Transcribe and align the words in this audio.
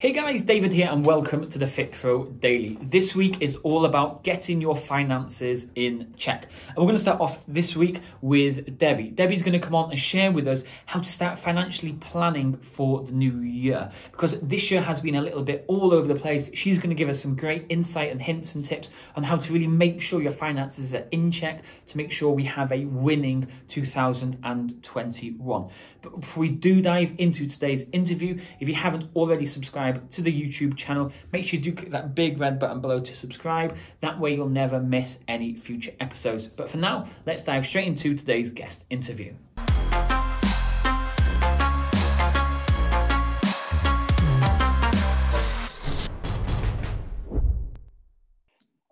Hey 0.00 0.12
guys, 0.12 0.42
David 0.42 0.72
here, 0.72 0.86
and 0.88 1.04
welcome 1.04 1.50
to 1.50 1.58
the 1.58 1.66
Fit 1.66 1.90
Pro 1.90 2.26
Daily. 2.26 2.78
This 2.80 3.16
week 3.16 3.42
is 3.42 3.56
all 3.64 3.84
about 3.84 4.22
getting 4.22 4.60
your 4.60 4.76
finances 4.76 5.66
in 5.74 6.14
check. 6.16 6.46
And 6.68 6.76
we're 6.76 6.84
going 6.84 6.94
to 6.94 7.02
start 7.02 7.20
off 7.20 7.40
this 7.48 7.74
week 7.74 8.00
with 8.20 8.78
Debbie. 8.78 9.08
Debbie's 9.08 9.42
going 9.42 9.54
to 9.54 9.58
come 9.58 9.74
on 9.74 9.90
and 9.90 9.98
share 9.98 10.30
with 10.30 10.46
us 10.46 10.62
how 10.86 11.00
to 11.00 11.10
start 11.10 11.40
financially 11.40 11.94
planning 11.94 12.58
for 12.58 13.02
the 13.02 13.10
new 13.10 13.40
year. 13.40 13.90
Because 14.12 14.38
this 14.38 14.70
year 14.70 14.82
has 14.82 15.00
been 15.00 15.16
a 15.16 15.20
little 15.20 15.42
bit 15.42 15.64
all 15.66 15.92
over 15.92 16.06
the 16.06 16.14
place. 16.14 16.48
She's 16.54 16.78
going 16.78 16.90
to 16.90 16.94
give 16.94 17.08
us 17.08 17.20
some 17.20 17.34
great 17.34 17.66
insight 17.68 18.12
and 18.12 18.22
hints 18.22 18.54
and 18.54 18.64
tips 18.64 18.90
on 19.16 19.24
how 19.24 19.36
to 19.36 19.52
really 19.52 19.66
make 19.66 20.00
sure 20.00 20.22
your 20.22 20.30
finances 20.30 20.94
are 20.94 21.08
in 21.10 21.32
check 21.32 21.64
to 21.88 21.96
make 21.96 22.12
sure 22.12 22.30
we 22.30 22.44
have 22.44 22.70
a 22.70 22.84
winning 22.84 23.48
2021. 23.66 25.68
But 26.02 26.20
before 26.20 26.40
we 26.40 26.50
do 26.50 26.80
dive 26.80 27.16
into 27.18 27.48
today's 27.48 27.84
interview, 27.90 28.38
if 28.60 28.68
you 28.68 28.76
haven't 28.76 29.06
already 29.16 29.44
subscribed, 29.44 29.87
subscribe 29.92 30.10
to 30.10 30.22
the 30.22 30.32
YouTube 30.32 30.76
channel. 30.76 31.12
Make 31.32 31.46
sure 31.46 31.58
you 31.58 31.64
do 31.64 31.72
click 31.72 31.90
that 31.92 32.14
big 32.14 32.38
red 32.38 32.58
button 32.58 32.80
below 32.80 33.00
to 33.00 33.14
subscribe. 33.14 33.76
That 34.00 34.18
way 34.18 34.34
you'll 34.34 34.48
never 34.48 34.80
miss 34.80 35.20
any 35.28 35.54
future 35.54 35.92
episodes. 36.00 36.46
But 36.46 36.70
for 36.70 36.78
now, 36.78 37.08
let's 37.26 37.42
dive 37.42 37.66
straight 37.66 37.86
into 37.86 38.14
today's 38.14 38.50
guest 38.50 38.84
interview. 38.90 39.34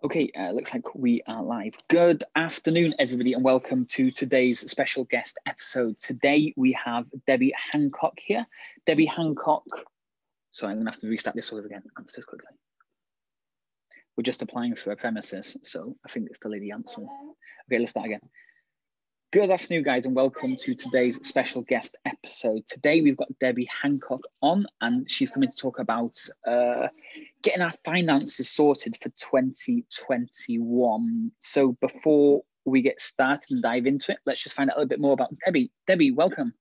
Okay, 0.03 0.31
uh, 0.39 0.51
looks 0.51 0.73
like 0.73 0.95
we 0.95 1.21
are 1.27 1.43
live. 1.43 1.73
Good 1.89 2.23
afternoon, 2.35 2.93
everybody, 2.97 3.33
and 3.33 3.43
welcome 3.43 3.85
to 3.87 4.09
today's 4.09 4.59
special 4.71 5.03
guest 5.03 5.37
episode. 5.45 5.99
Today 5.99 6.53
we 6.55 6.71
have 6.71 7.05
Debbie 7.27 7.53
Hancock 7.71 8.17
here. 8.17 8.47
Debbie 8.85 9.05
Hancock 9.05 9.65
so 10.57 10.65
I'm 10.65 10.77
gonna 10.77 10.89
have 10.89 10.99
to 11.01 11.07
restart 11.07 11.35
this 11.35 11.51
all 11.51 11.59
again. 11.59 11.83
Answer 11.99 12.23
quickly. 12.23 12.47
We're 14.15 14.23
just 14.23 14.41
applying 14.41 14.75
for 14.75 14.91
a 14.91 14.95
premises, 14.95 15.55
so 15.61 15.95
I 16.03 16.09
think 16.09 16.29
it's 16.31 16.39
the 16.39 16.49
lady 16.49 16.71
answering. 16.71 17.07
Okay, 17.69 17.77
let's 17.77 17.91
start 17.91 18.07
again. 18.07 18.21
Good 19.31 19.51
afternoon, 19.51 19.83
guys, 19.83 20.07
and 20.07 20.15
welcome 20.15 20.57
to 20.61 20.73
today's 20.73 21.19
special 21.27 21.61
guest 21.61 21.95
episode. 22.05 22.65
Today 22.65 23.01
we've 23.01 23.17
got 23.17 23.27
Debbie 23.39 23.69
Hancock 23.83 24.21
on, 24.41 24.65
and 24.81 25.05
she's 25.11 25.29
coming 25.29 25.51
to 25.51 25.55
talk 25.55 25.77
about 25.77 26.17
uh, 26.47 26.87
getting 27.43 27.61
our 27.61 27.73
finances 27.85 28.49
sorted 28.49 28.97
for 28.99 29.09
2021. 29.09 31.31
So 31.37 31.73
before 31.73 32.41
we 32.65 32.81
get 32.81 32.99
started 32.99 33.51
and 33.51 33.61
dive 33.61 33.85
into 33.85 34.11
it, 34.11 34.17
let's 34.25 34.41
just 34.41 34.55
find 34.55 34.71
out 34.71 34.77
a 34.77 34.79
little 34.79 34.89
bit 34.89 35.01
more 35.01 35.13
about 35.13 35.35
Debbie. 35.45 35.71
Debbie, 35.85 36.09
welcome. 36.09 36.55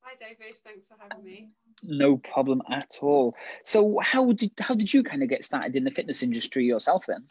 Hi, 0.00 0.14
David. 0.18 0.54
Thanks 0.64 0.88
for 0.88 0.96
having 0.98 1.22
me. 1.22 1.50
No 1.82 2.16
problem 2.16 2.62
at 2.70 2.98
all. 3.00 3.34
So, 3.62 3.98
how 4.02 4.32
did 4.32 4.52
how 4.60 4.74
did 4.74 4.92
you 4.92 5.02
kind 5.02 5.22
of 5.22 5.28
get 5.28 5.44
started 5.44 5.76
in 5.76 5.84
the 5.84 5.90
fitness 5.90 6.22
industry 6.22 6.64
yourself 6.64 7.06
then? 7.06 7.26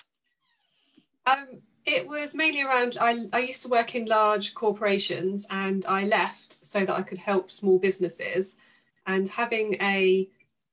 Um, 1.25 1.61
it 1.86 2.08
was 2.08 2.36
mainly 2.36 2.61
around. 2.61 2.97
I 3.00 3.27
I 3.33 3.39
used 3.39 3.61
to 3.64 3.70
work 3.70 3.95
in 3.95 4.05
large 4.05 4.53
corporations, 4.53 5.45
and 5.50 5.86
I 5.86 6.03
left 6.03 6.66
so 6.66 6.86
that 6.86 6.95
I 6.95 7.03
could 7.03 7.20
help 7.20 7.52
small 7.52 7.80
businesses. 7.80 8.55
And 9.05 9.27
having 9.27 9.75
a 9.81 10.30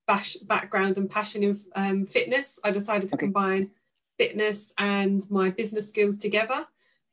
bash, 0.06 0.36
background 0.36 0.96
and 0.96 1.10
passion 1.10 1.42
in 1.42 1.60
um, 1.74 2.06
fitness, 2.06 2.58
I 2.62 2.70
decided 2.70 3.08
to 3.10 3.16
okay. 3.16 3.26
combine 3.26 3.70
fitness 4.18 4.72
and 4.78 5.28
my 5.30 5.50
business 5.50 5.88
skills 5.88 6.18
together. 6.18 6.66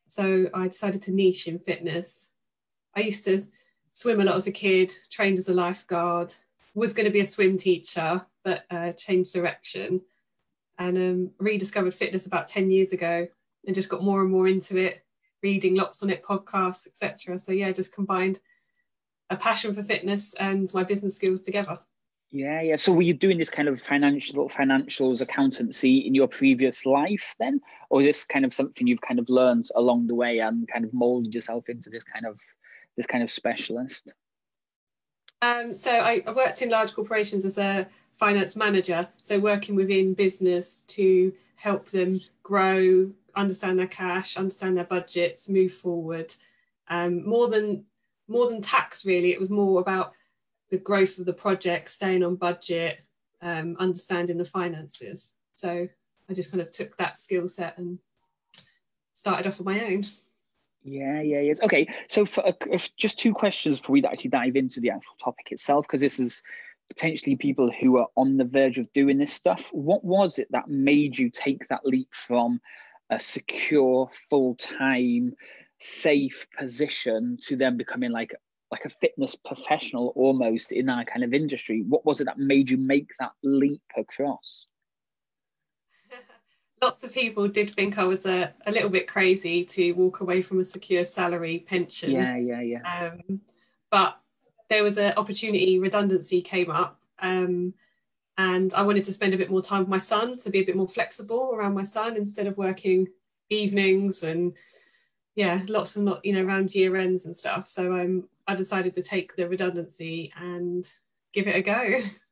So 0.08 0.50
I 0.54 0.68
decided 0.68 1.02
to 1.04 1.12
niche 1.12 1.48
in 1.48 1.60
fitness. 1.60 2.30
I 2.96 3.02
used 3.02 3.26
to 3.26 3.42
swim 3.92 4.22
a 4.22 4.26
lot 4.26 4.36
as 4.36 4.48
a 4.48 4.52
kid, 4.52 4.94
trained 5.10 5.38
as 5.38 5.50
a 5.50 5.54
lifeguard, 5.54 6.34
was 6.74 6.94
going 6.94 7.06
to 7.06 7.12
be 7.12 7.20
a 7.20 7.26
swim 7.26 7.58
teacher, 7.58 8.26
but 8.44 8.64
uh, 8.70 8.92
changed 8.94 9.34
direction 9.34 10.02
and 10.78 10.98
um, 10.98 11.32
rediscovered 11.38 11.94
fitness 11.94 12.26
about 12.26 12.48
10 12.48 12.72
years 12.72 12.92
ago 12.92 13.28
and 13.66 13.76
just 13.76 13.90
got 13.90 14.04
more 14.04 14.22
and 14.22 14.32
more 14.32 14.48
into 14.48 14.78
it, 14.78 15.04
reading 15.42 15.76
lots 15.76 16.02
on 16.02 16.10
it, 16.10 16.24
podcasts, 16.24 16.88
etc. 16.88 17.40
So, 17.40 17.52
yeah, 17.52 17.72
just 17.72 17.94
combined 17.94 18.40
a 19.30 19.38
passion 19.38 19.74
for 19.74 19.84
fitness 19.84 20.34
and 20.36 20.74
my 20.74 20.84
business 20.84 21.16
skills 21.16 21.44
together. 21.44 21.80
Yeah, 22.34 22.62
yeah. 22.62 22.78
So 22.78 22.92
were 22.94 23.04
you 23.04 23.14
doing 23.14 23.38
this 23.38 23.52
kind 23.52 23.68
of 23.68 23.80
financial 23.80 24.50
financials 24.50 25.22
accountancy 25.22 26.00
in 26.00 26.16
your 26.16 26.28
previous 26.28 26.84
life 26.84 27.36
then? 27.38 27.62
Or 27.92 28.02
is 28.02 28.08
this 28.08 28.26
kind 28.26 28.44
of 28.44 28.52
something 28.52 28.88
you've 28.88 29.02
kind 29.02 29.20
of 29.20 29.30
learned 29.30 29.68
along 29.76 30.08
the 30.08 30.16
way 30.16 30.40
and 30.40 30.68
kind 30.68 30.84
of 30.84 30.94
molded 30.96 31.36
yourself 31.36 31.70
into 31.70 31.92
this 31.92 32.04
kind 32.04 32.26
of 32.26 32.40
this 32.98 33.06
kind 33.06 33.22
of 33.24 33.30
specialist? 33.30 34.12
Um, 35.44 35.76
so 35.76 35.92
I, 35.92 36.24
I 36.26 36.32
worked 36.32 36.62
in 36.62 36.70
large 36.70 36.94
corporations 36.94 37.46
as 37.46 37.58
a 37.58 37.86
finance 38.18 38.56
manager, 38.56 39.10
so 39.18 39.42
working 39.42 39.76
within 39.76 40.14
business 40.14 40.84
to 40.88 41.34
help 41.56 41.90
them 41.90 42.22
grow, 42.44 43.12
understand 43.36 43.78
their 43.78 43.88
cash, 43.88 44.38
understand 44.38 44.78
their 44.78 44.86
budgets, 44.86 45.50
move 45.50 45.74
forward. 45.74 46.34
Um, 46.88 47.28
more 47.28 47.50
than 47.50 47.84
more 48.30 48.50
than 48.50 48.62
tax, 48.62 49.06
really, 49.06 49.34
it 49.34 49.40
was 49.42 49.50
more 49.50 49.82
about 49.82 50.14
the 50.72 50.78
growth 50.78 51.20
of 51.20 51.26
the 51.26 51.34
project, 51.34 51.90
staying 51.90 52.24
on 52.24 52.38
budget, 52.38 53.02
um, 53.42 53.76
understanding 53.80 54.38
the 54.38 54.46
finances. 54.46 55.34
So 55.56 55.90
I 56.30 56.34
just 56.34 56.52
kind 56.52 56.62
of 56.62 56.72
took 56.72 56.96
that 56.96 57.18
skill 57.18 57.50
set 57.50 57.78
and 57.78 58.00
started 59.12 59.48
off 59.48 59.60
on 59.60 59.66
my 59.66 59.84
own. 59.88 60.06
Yeah, 60.84 61.22
yeah, 61.22 61.40
yes. 61.40 61.62
Okay, 61.62 61.88
so 62.10 62.26
for, 62.26 62.46
uh, 62.46 62.78
just 62.98 63.18
two 63.18 63.34
questions 63.34 63.78
before 63.78 63.94
we 63.94 64.04
actually 64.04 64.32
dive 64.32 64.56
into 64.56 64.82
the 64.82 64.90
actual 64.90 65.16
topic 65.24 65.52
itself, 65.52 65.88
because 65.88 66.02
this 66.02 66.20
is 66.20 66.44
potentially 66.90 67.36
people 67.38 67.72
who 67.72 67.98
are 67.98 68.08
on 68.18 68.38
the 68.38 68.44
verge 68.46 68.78
of 68.78 68.92
doing 68.92 69.18
this 69.18 69.34
stuff. 69.34 69.70
What 69.72 70.04
was 70.04 70.40
it 70.40 70.50
that 70.52 70.70
made 70.70 71.18
you 71.18 71.30
take 71.30 71.68
that 71.70 71.86
leap 71.86 72.10
from 72.12 72.60
a 73.10 73.20
secure, 73.20 74.10
full 74.30 74.56
time, 74.56 75.34
safe 75.80 76.48
position 76.58 77.38
to 77.44 77.56
then 77.56 77.78
becoming 77.78 78.12
like 78.12 78.36
like 78.72 78.86
a 78.86 78.90
fitness 78.90 79.36
professional 79.36 80.14
almost 80.16 80.72
in 80.72 80.90
our 80.90 81.06
kind 81.06 81.24
of 81.24 81.34
industry? 81.34 81.84
What 81.88 82.06
was 82.06 82.20
it 82.20 82.26
that 82.26 82.40
made 82.40 82.70
you 82.70 82.78
make 82.78 83.08
that 83.20 83.32
leap 83.44 83.84
across? 83.96 84.66
Lots 86.84 87.04
of 87.04 87.14
people 87.14 87.48
did 87.48 87.74
think 87.74 87.98
I 87.98 88.04
was 88.04 88.26
a, 88.26 88.54
a 88.66 88.72
little 88.72 88.90
bit 88.90 89.08
crazy 89.08 89.64
to 89.66 89.92
walk 89.94 90.20
away 90.20 90.42
from 90.42 90.60
a 90.60 90.66
secure 90.66 91.06
salary 91.06 91.66
pension. 91.68 92.12
Yeah, 92.12 92.38
yeah, 92.38 92.62
yeah. 92.62 93.12
Um, 93.12 93.42
but 93.90 94.20
there 94.70 94.84
was 94.84 94.98
an 94.98 95.14
opportunity, 95.18 95.80
redundancy 95.80 96.42
came 96.42 96.70
up. 96.70 97.00
Um, 97.20 97.74
and 98.38 98.74
I 98.74 98.82
wanted 98.82 99.06
to 99.06 99.14
spend 99.14 99.34
a 99.34 99.38
bit 99.38 99.52
more 99.52 99.62
time 99.62 99.82
with 99.82 99.90
my 99.90 100.00
son 100.00 100.38
to 100.40 100.50
be 100.50 100.60
a 100.60 100.66
bit 100.66 100.76
more 100.76 100.88
flexible 100.88 101.52
around 101.54 101.76
my 101.76 101.84
son 101.84 102.16
instead 102.16 102.48
of 102.48 102.58
working 102.58 103.08
evenings 103.50 104.24
and 104.24 104.54
yeah, 105.36 105.62
lots 105.68 105.96
of 105.96 106.04
not, 106.04 106.26
you 106.26 106.34
know, 106.34 106.44
around 106.44 106.76
year 106.76 106.96
ends 106.96 107.26
and 107.26 107.36
stuff. 107.36 107.68
So 107.68 107.94
um, 107.94 108.28
I 108.48 108.56
decided 108.56 108.96
to 108.96 109.04
take 109.04 109.36
the 109.36 109.48
redundancy 109.48 110.34
and 110.36 110.92
give 111.32 111.48
it 111.48 111.56
a 111.56 111.62
go. 111.62 111.96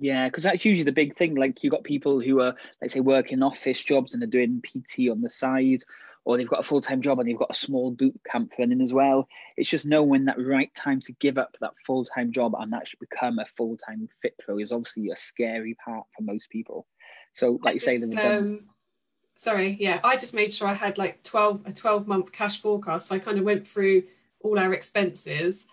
Yeah, 0.00 0.28
because 0.28 0.44
that's 0.44 0.64
usually 0.64 0.84
the 0.84 0.92
big 0.92 1.14
thing. 1.14 1.34
Like 1.34 1.62
you've 1.62 1.72
got 1.72 1.84
people 1.84 2.20
who 2.20 2.40
are, 2.40 2.54
let's 2.80 2.94
say, 2.94 3.00
working 3.00 3.42
office 3.42 3.84
jobs 3.84 4.14
and 4.14 4.22
are 4.22 4.26
doing 4.26 4.62
PT 4.62 5.10
on 5.10 5.20
the 5.20 5.28
side, 5.28 5.84
or 6.24 6.38
they've 6.38 6.48
got 6.48 6.60
a 6.60 6.64
full 6.64 6.80
time 6.80 7.02
job 7.02 7.18
and 7.18 7.28
they've 7.28 7.36
got 7.36 7.50
a 7.50 7.54
small 7.54 7.90
boot 7.90 8.18
camp 8.26 8.54
running 8.58 8.80
as 8.80 8.94
well. 8.94 9.28
It's 9.58 9.68
just 9.68 9.84
knowing 9.84 10.24
that 10.24 10.42
right 10.42 10.74
time 10.74 11.02
to 11.02 11.12
give 11.12 11.36
up 11.36 11.54
that 11.60 11.74
full 11.84 12.06
time 12.06 12.32
job 12.32 12.54
and 12.58 12.74
actually 12.74 13.06
become 13.10 13.38
a 13.38 13.44
full 13.44 13.76
time 13.76 14.08
fit 14.22 14.34
pro 14.38 14.58
is 14.58 14.72
obviously 14.72 15.10
a 15.10 15.16
scary 15.16 15.74
part 15.74 16.06
for 16.16 16.22
most 16.22 16.48
people. 16.48 16.86
So, 17.32 17.60
like 17.62 17.72
I 17.72 17.74
you 17.74 17.80
just, 17.80 18.12
say, 18.14 18.22
um, 18.22 18.60
sorry, 19.36 19.76
yeah, 19.78 20.00
I 20.02 20.16
just 20.16 20.32
made 20.32 20.50
sure 20.50 20.66
I 20.66 20.74
had 20.74 20.96
like 20.96 21.22
twelve 21.24 21.60
a 21.66 21.72
twelve 21.74 22.08
month 22.08 22.32
cash 22.32 22.62
forecast. 22.62 23.08
So 23.08 23.16
I 23.16 23.18
kind 23.18 23.38
of 23.38 23.44
went 23.44 23.68
through 23.68 24.04
all 24.40 24.58
our 24.58 24.72
expenses 24.72 25.66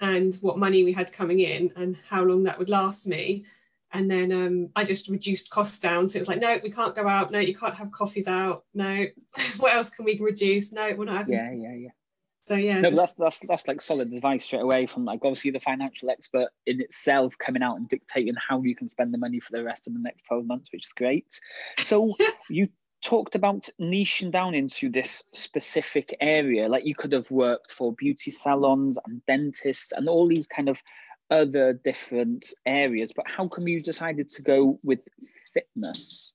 and 0.00 0.36
what 0.36 0.58
money 0.58 0.84
we 0.84 0.94
had 0.94 1.12
coming 1.12 1.40
in 1.40 1.70
and 1.76 1.98
how 2.08 2.22
long 2.24 2.44
that 2.44 2.58
would 2.58 2.70
last 2.70 3.06
me 3.06 3.44
and 3.94 4.10
then 4.10 4.32
um, 4.32 4.68
I 4.74 4.84
just 4.84 5.08
reduced 5.08 5.50
costs 5.50 5.78
down. 5.78 6.08
So 6.08 6.16
it 6.16 6.20
was 6.20 6.28
like, 6.28 6.40
no, 6.40 6.58
we 6.62 6.70
can't 6.70 6.94
go 6.94 7.08
out. 7.08 7.30
No, 7.30 7.38
you 7.38 7.54
can't 7.54 7.76
have 7.76 7.92
coffees 7.92 8.26
out. 8.26 8.64
No, 8.74 9.06
what 9.58 9.72
else 9.72 9.88
can 9.88 10.04
we 10.04 10.18
reduce? 10.18 10.72
No, 10.72 10.92
we're 10.98 11.04
not 11.04 11.18
having. 11.18 11.34
Yeah, 11.34 11.52
yeah, 11.52 11.74
yeah. 11.74 11.88
So 12.46 12.56
yeah, 12.56 12.80
no, 12.80 12.90
just... 12.90 12.96
that's 12.96 13.14
that's 13.14 13.40
that's 13.48 13.68
like 13.68 13.80
solid 13.80 14.12
advice 14.12 14.44
straight 14.44 14.60
away 14.60 14.86
from 14.86 15.06
like 15.06 15.20
obviously 15.22 15.52
the 15.52 15.60
financial 15.60 16.10
expert 16.10 16.48
in 16.66 16.82
itself 16.82 17.38
coming 17.38 17.62
out 17.62 17.76
and 17.76 17.88
dictating 17.88 18.34
how 18.34 18.60
you 18.60 18.76
can 18.76 18.86
spend 18.88 19.14
the 19.14 19.18
money 19.18 19.40
for 19.40 19.52
the 19.52 19.62
rest 19.62 19.86
of 19.86 19.94
the 19.94 20.00
next 20.00 20.24
twelve 20.24 20.44
months, 20.44 20.70
which 20.70 20.84
is 20.84 20.92
great. 20.92 21.40
So 21.78 22.14
you 22.50 22.68
talked 23.00 23.34
about 23.34 23.68
niching 23.80 24.32
down 24.32 24.54
into 24.54 24.90
this 24.90 25.22
specific 25.32 26.16
area, 26.20 26.68
like 26.68 26.84
you 26.84 26.94
could 26.94 27.12
have 27.12 27.30
worked 27.30 27.70
for 27.70 27.92
beauty 27.92 28.30
salons 28.30 28.98
and 29.06 29.24
dentists 29.26 29.92
and 29.92 30.08
all 30.08 30.26
these 30.26 30.46
kind 30.46 30.68
of 30.68 30.82
other 31.30 31.72
different 31.72 32.46
areas, 32.66 33.12
but 33.14 33.26
how 33.28 33.48
come 33.48 33.68
you 33.68 33.80
decided 33.80 34.28
to 34.30 34.42
go 34.42 34.78
with 34.82 35.00
fitness? 35.52 36.32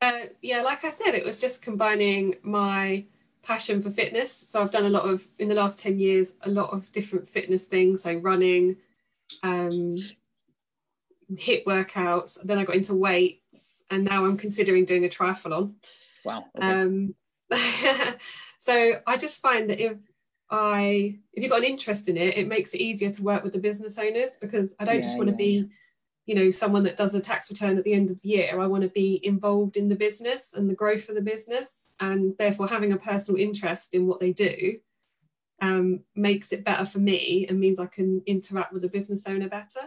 Uh, 0.00 0.26
yeah, 0.40 0.62
like 0.62 0.84
I 0.84 0.90
said, 0.90 1.14
it 1.14 1.24
was 1.24 1.40
just 1.40 1.62
combining 1.62 2.36
my 2.42 3.04
passion 3.42 3.82
for 3.82 3.90
fitness. 3.90 4.32
So 4.32 4.60
I've 4.60 4.70
done 4.70 4.84
a 4.84 4.90
lot 4.90 5.08
of, 5.08 5.26
in 5.38 5.48
the 5.48 5.54
last 5.54 5.78
10 5.78 5.98
years, 5.98 6.34
a 6.42 6.50
lot 6.50 6.70
of 6.70 6.90
different 6.92 7.28
fitness 7.28 7.64
things. 7.64 8.02
So 8.02 8.14
running, 8.14 8.76
um, 9.42 9.96
HIIT 11.34 11.64
workouts. 11.64 12.38
Then 12.42 12.58
I 12.58 12.64
got 12.64 12.76
into 12.76 12.94
weights, 12.94 13.82
and 13.90 14.04
now 14.04 14.24
I'm 14.24 14.36
considering 14.36 14.84
doing 14.84 15.04
a 15.04 15.08
triathlon. 15.08 15.74
Wow. 16.24 16.44
Okay. 16.56 16.66
Um, 16.66 17.14
so 18.58 18.92
I 19.06 19.16
just 19.16 19.40
find 19.40 19.70
that 19.70 19.80
if 19.80 19.96
I 20.52 21.18
if 21.32 21.42
you've 21.42 21.50
got 21.50 21.60
an 21.60 21.68
interest 21.68 22.08
in 22.08 22.16
it, 22.16 22.36
it 22.36 22.46
makes 22.46 22.74
it 22.74 22.82
easier 22.82 23.10
to 23.10 23.22
work 23.22 23.42
with 23.42 23.54
the 23.54 23.58
business 23.58 23.98
owners 23.98 24.36
because 24.40 24.76
I 24.78 24.84
don't 24.84 24.98
Yeah, 24.98 25.02
just 25.02 25.16
want 25.18 25.30
to 25.30 25.32
yeah, 25.32 25.36
be, 25.36 25.52
yeah. 25.60 25.62
you 26.26 26.34
know, 26.34 26.50
someone 26.50 26.84
that 26.84 26.98
does 26.98 27.14
a 27.14 27.20
tax 27.20 27.50
return 27.50 27.78
at 27.78 27.84
the 27.84 27.94
end 27.94 28.10
of 28.10 28.20
the 28.20 28.28
year. 28.28 28.60
I 28.60 28.66
want 28.66 28.82
to 28.82 28.90
be 28.90 29.20
involved 29.24 29.76
in 29.78 29.88
the 29.88 29.96
business 29.96 30.52
and 30.52 30.68
the 30.68 30.74
growth 30.74 31.08
of 31.08 31.14
the 31.14 31.22
business, 31.22 31.84
and 32.00 32.34
therefore 32.38 32.68
having 32.68 32.92
a 32.92 32.98
personal 32.98 33.40
interest 33.40 33.94
in 33.94 34.06
what 34.06 34.20
they 34.20 34.32
do 34.32 34.78
um, 35.62 36.00
makes 36.14 36.52
it 36.52 36.64
better 36.64 36.84
for 36.84 36.98
me 36.98 37.46
and 37.48 37.58
means 37.58 37.80
I 37.80 37.86
can 37.86 38.22
interact 38.26 38.72
with 38.72 38.82
the 38.82 38.88
business 38.88 39.24
owner 39.26 39.48
better. 39.48 39.80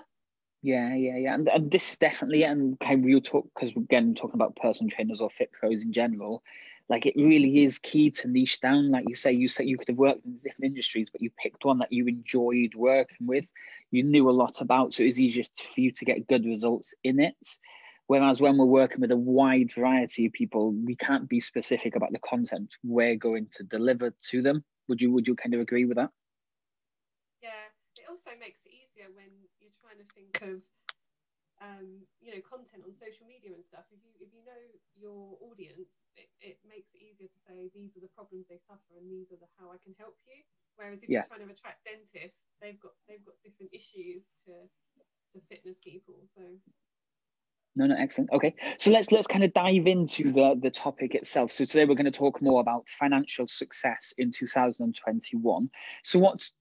Yeah, 0.61 0.95
yeah, 0.95 1.17
yeah, 1.17 1.35
and, 1.35 1.47
and 1.47 1.69
this 1.69 1.91
is 1.91 1.97
definitely, 1.99 2.43
and 2.43 2.75
we'll 2.89 3.21
talk 3.21 3.47
because 3.53 3.69
again 3.75 4.15
talking 4.15 4.33
about 4.33 4.55
personal 4.55 4.89
trainers 4.89 5.21
or 5.21 5.29
fit 5.29 5.51
pros 5.51 5.83
in 5.83 5.93
general. 5.93 6.41
Like 6.89 7.05
it 7.05 7.15
really 7.15 7.63
is 7.63 7.79
key 7.79 8.11
to 8.11 8.27
niche 8.27 8.59
down. 8.61 8.91
Like 8.91 9.05
you 9.07 9.15
say, 9.15 9.31
you 9.33 9.47
said 9.47 9.67
you 9.67 9.77
could 9.77 9.87
have 9.89 9.97
worked 9.97 10.25
in 10.25 10.35
different 10.35 10.65
industries, 10.65 11.09
but 11.09 11.21
you 11.21 11.31
picked 11.41 11.65
one 11.65 11.79
that 11.79 11.91
you 11.91 12.07
enjoyed 12.07 12.75
working 12.75 13.27
with. 13.27 13.51
You 13.91 14.03
knew 14.03 14.29
a 14.29 14.31
lot 14.31 14.61
about, 14.61 14.93
so 14.93 15.03
it's 15.03 15.19
easier 15.19 15.43
for 15.73 15.81
you 15.81 15.91
to 15.93 16.05
get 16.05 16.27
good 16.27 16.45
results 16.45 16.93
in 17.03 17.19
it. 17.19 17.35
Whereas 18.07 18.39
when 18.39 18.57
we're 18.57 18.65
working 18.65 19.01
with 19.01 19.11
a 19.11 19.17
wide 19.17 19.71
variety 19.73 20.27
of 20.27 20.33
people, 20.33 20.71
we 20.71 20.95
can't 20.95 21.27
be 21.27 21.39
specific 21.39 21.95
about 21.95 22.11
the 22.11 22.19
content 22.19 22.75
we're 22.83 23.15
going 23.15 23.47
to 23.53 23.63
deliver 23.63 24.13
to 24.29 24.41
them. 24.41 24.63
Would 24.87 25.01
you 25.01 25.11
would 25.11 25.27
you 25.27 25.35
kind 25.35 25.55
of 25.55 25.61
agree 25.61 25.85
with 25.85 25.97
that? 25.97 26.11
Yeah, 27.41 27.69
it 27.97 28.05
also 28.09 28.31
makes 28.39 28.61
it 28.65 28.71
easier 28.73 29.09
when 29.13 29.29
you're 29.59 29.75
trying 29.81 29.99
to 30.01 30.07
think 30.15 30.41
of, 30.41 30.61
um, 31.61 32.05
you 32.21 32.33
know, 32.35 32.41
content 32.43 32.83
on 32.85 32.93
social 32.95 33.25
media 33.27 33.53
and 33.55 33.63
stuff. 33.65 33.85
If 33.91 34.01
you 34.03 34.11
if 34.19 34.29
you 34.33 34.43
know 34.45 34.61
your 34.95 35.37
audience, 35.51 35.89
it, 36.15 36.29
it 36.41 36.57
makes 36.67 36.89
it 36.95 37.01
easier 37.03 37.27
to 37.27 37.39
say 37.47 37.69
these 37.75 37.95
are 37.95 38.03
the 38.03 38.11
problems 38.15 38.45
they 38.49 38.59
suffer 38.67 38.95
and 38.97 39.07
these 39.11 39.27
are 39.31 39.39
the 39.39 39.49
how 39.59 39.71
I 39.71 39.77
can 39.83 39.93
help 39.99 40.15
you. 40.27 40.43
Whereas 40.75 40.99
if 41.03 41.09
Yeah. 41.09 41.23
you're 41.27 41.37
trying 41.37 41.47
to 41.47 41.53
attract 41.53 41.83
dentists, 41.85 42.39
they've 42.61 42.79
got 42.79 42.93
they've 43.07 43.23
got 43.23 43.35
different 43.43 43.71
issues 43.73 44.23
to 44.47 44.67
to 45.33 45.37
fitness 45.49 45.75
people. 45.83 46.15
So 46.35 46.43
No, 47.75 47.87
no, 47.87 47.95
excellent. 47.99 48.31
Okay, 48.31 48.55
so 48.77 48.91
let's 48.91 49.11
let's 49.11 49.27
kind 49.27 49.43
of 49.43 49.53
dive 49.53 49.87
into 49.87 50.31
the 50.31 50.57
the 50.61 50.71
topic 50.71 51.13
itself. 51.15 51.51
So 51.51 51.65
today 51.65 51.85
we're 51.85 51.95
going 51.95 52.05
to 52.05 52.11
talk 52.11 52.41
more 52.41 52.61
about 52.61 52.87
financial 52.87 53.47
success 53.47 54.13
in 54.17 54.31
2021. 54.31 55.69
So 56.03 56.19
what's 56.19 56.53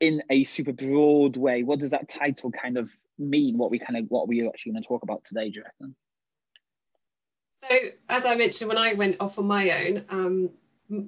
in 0.00 0.22
a 0.30 0.44
super 0.44 0.72
broad 0.72 1.36
way? 1.36 1.62
What 1.62 1.78
does 1.78 1.92
that 1.92 2.08
title 2.08 2.50
kind 2.50 2.76
of 2.76 2.90
mean? 3.18 3.56
What 3.56 3.70
we 3.70 3.78
kind 3.78 3.96
of 3.96 4.06
what 4.10 4.28
we 4.28 4.42
are 4.42 4.48
actually 4.48 4.72
going 4.72 4.82
to 4.82 4.88
talk 4.88 5.02
about 5.02 5.24
today, 5.24 5.48
do 5.48 5.60
you 5.60 5.64
reckon? 5.64 5.96
So, 7.68 7.76
as 8.08 8.24
I 8.24 8.34
mentioned, 8.34 8.68
when 8.68 8.78
I 8.78 8.94
went 8.94 9.16
off 9.20 9.38
on 9.38 9.46
my 9.46 9.86
own, 9.86 10.04
um, 10.08 10.50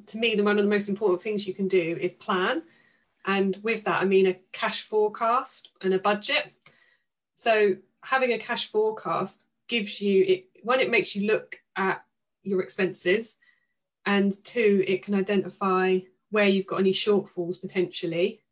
to 0.06 0.18
me, 0.18 0.34
the 0.34 0.44
one 0.44 0.58
of 0.58 0.64
the 0.64 0.70
most 0.70 0.88
important 0.88 1.22
things 1.22 1.46
you 1.46 1.54
can 1.54 1.68
do 1.68 1.98
is 2.00 2.14
plan. 2.14 2.62
And 3.26 3.58
with 3.62 3.84
that, 3.84 4.02
I 4.02 4.04
mean 4.04 4.26
a 4.26 4.38
cash 4.52 4.82
forecast 4.82 5.70
and 5.80 5.94
a 5.94 5.98
budget. 5.98 6.52
So, 7.34 7.76
having 8.02 8.32
a 8.32 8.38
cash 8.38 8.70
forecast 8.70 9.46
gives 9.66 10.00
you 10.00 10.24
it 10.24 10.46
one, 10.62 10.80
it 10.80 10.90
makes 10.90 11.16
you 11.16 11.26
look 11.26 11.60
at 11.76 12.04
your 12.42 12.60
expenses, 12.60 13.38
and 14.06 14.32
two, 14.44 14.84
it 14.86 15.02
can 15.02 15.14
identify 15.14 15.98
where 16.30 16.46
you've 16.46 16.66
got 16.66 16.80
any 16.80 16.92
shortfalls 16.92 17.60
potentially, 17.60 18.42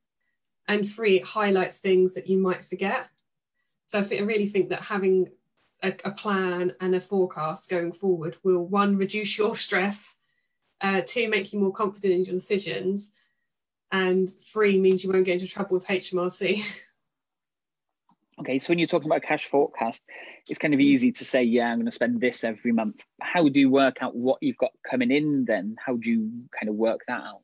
and 0.66 0.88
three, 0.88 1.16
it 1.16 1.24
highlights 1.24 1.78
things 1.78 2.14
that 2.14 2.28
you 2.28 2.38
might 2.38 2.64
forget. 2.64 3.08
So, 3.86 4.00
I, 4.00 4.16
I 4.16 4.22
really 4.22 4.48
think 4.48 4.70
that 4.70 4.82
having 4.82 5.28
a, 5.82 5.94
a 6.04 6.10
plan 6.12 6.74
and 6.80 6.94
a 6.94 7.00
forecast 7.00 7.68
going 7.68 7.92
forward 7.92 8.36
will 8.42 8.66
one 8.66 8.96
reduce 8.96 9.36
your 9.38 9.56
stress 9.56 10.18
uh, 10.80 11.02
two 11.06 11.28
make 11.28 11.52
you 11.52 11.58
more 11.58 11.72
confident 11.72 12.12
in 12.12 12.24
your 12.24 12.34
decisions 12.34 13.12
and 13.90 14.30
three 14.30 14.80
means 14.80 15.04
you 15.04 15.10
won't 15.10 15.24
get 15.24 15.34
into 15.34 15.46
trouble 15.46 15.76
with 15.76 15.86
hmrc 15.86 16.64
Okay, 18.40 18.58
so 18.58 18.70
when 18.70 18.78
you're 18.78 18.88
talking 18.88 19.08
about 19.08 19.22
cash 19.22 19.44
forecast, 19.44 20.02
it's 20.48 20.58
kind 20.58 20.72
of 20.72 20.80
easy 20.80 21.12
to 21.12 21.24
say, 21.24 21.44
yeah, 21.44 21.66
I'm 21.66 21.76
going 21.76 21.86
to 21.86 21.92
spend 21.92 22.18
this 22.18 22.42
every 22.42 22.72
month. 22.72 23.04
How 23.20 23.46
do 23.48 23.60
you 23.60 23.70
work 23.70 24.02
out 24.02 24.16
what 24.16 24.38
you've 24.40 24.56
got 24.56 24.72
coming 24.90 25.12
in 25.12 25.44
then? 25.44 25.76
How 25.78 25.96
do 25.96 26.10
you 26.10 26.48
kind 26.58 26.68
of 26.68 26.74
work 26.74 27.02
that 27.06 27.20
out? 27.20 27.42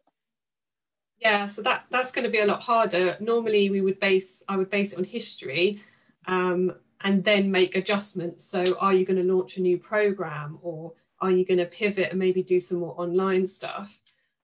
yeah 1.21 1.47
so 1.47 1.63
that 1.63 1.85
that's 1.91 2.13
going 2.13 2.25
to 2.25 2.31
be 2.31 2.39
a 2.39 2.47
lot 2.47 2.61
harder 2.61 3.17
normally 3.21 3.71
we 3.71 3.81
would 3.81 3.99
base 4.01 4.43
i 4.49 4.57
would 4.57 4.71
base 4.71 4.93
it 4.93 4.99
on 4.99 5.05
history 5.05 5.81
um, 6.27 6.75
and 7.03 7.25
then 7.25 7.51
make 7.51 7.77
adjustments. 7.77 8.45
So 8.45 8.77
are 8.81 8.93
you 8.93 9.05
going 9.05 9.25
to 9.25 9.35
launch 9.35 9.57
a 9.57 9.63
new 9.63 9.79
program 9.79 10.59
or 10.63 10.93
are 11.21 11.31
you 11.31 11.45
going 11.45 11.59
to 11.59 11.67
pivot 11.67 12.11
and 12.11 12.19
maybe 12.19 12.43
do 12.43 12.61
some 12.61 12.79
more 12.79 12.95
online 13.01 13.47
stuff? 13.47 14.01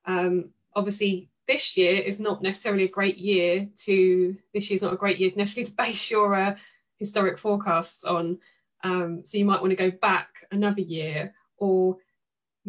Um, 0.06 0.50
obviously 0.74 1.30
this 1.46 1.76
year 1.76 2.00
is 2.00 2.20
not 2.20 2.42
necessarily 2.42 2.84
a 2.84 2.88
great 2.88 3.18
year 3.18 3.68
to 3.76 4.36
this 4.52 4.70
year's 4.70 4.82
not 4.82 4.92
a 4.92 4.98
great 4.98 5.18
year 5.18 5.30
necessarily 5.36 5.70
to 5.70 5.76
base 5.76 6.10
your 6.10 6.34
uh, 6.34 6.56
historic 6.98 7.38
forecasts 7.38 8.04
on. 8.04 8.38
Um, 8.82 9.22
so 9.24 9.38
you 9.38 9.44
might 9.44 9.60
want 9.60 9.70
to 9.70 9.76
go 9.76 9.90
back 9.90 10.28
another 10.50 10.80
year 10.80 11.34
or 11.56 11.96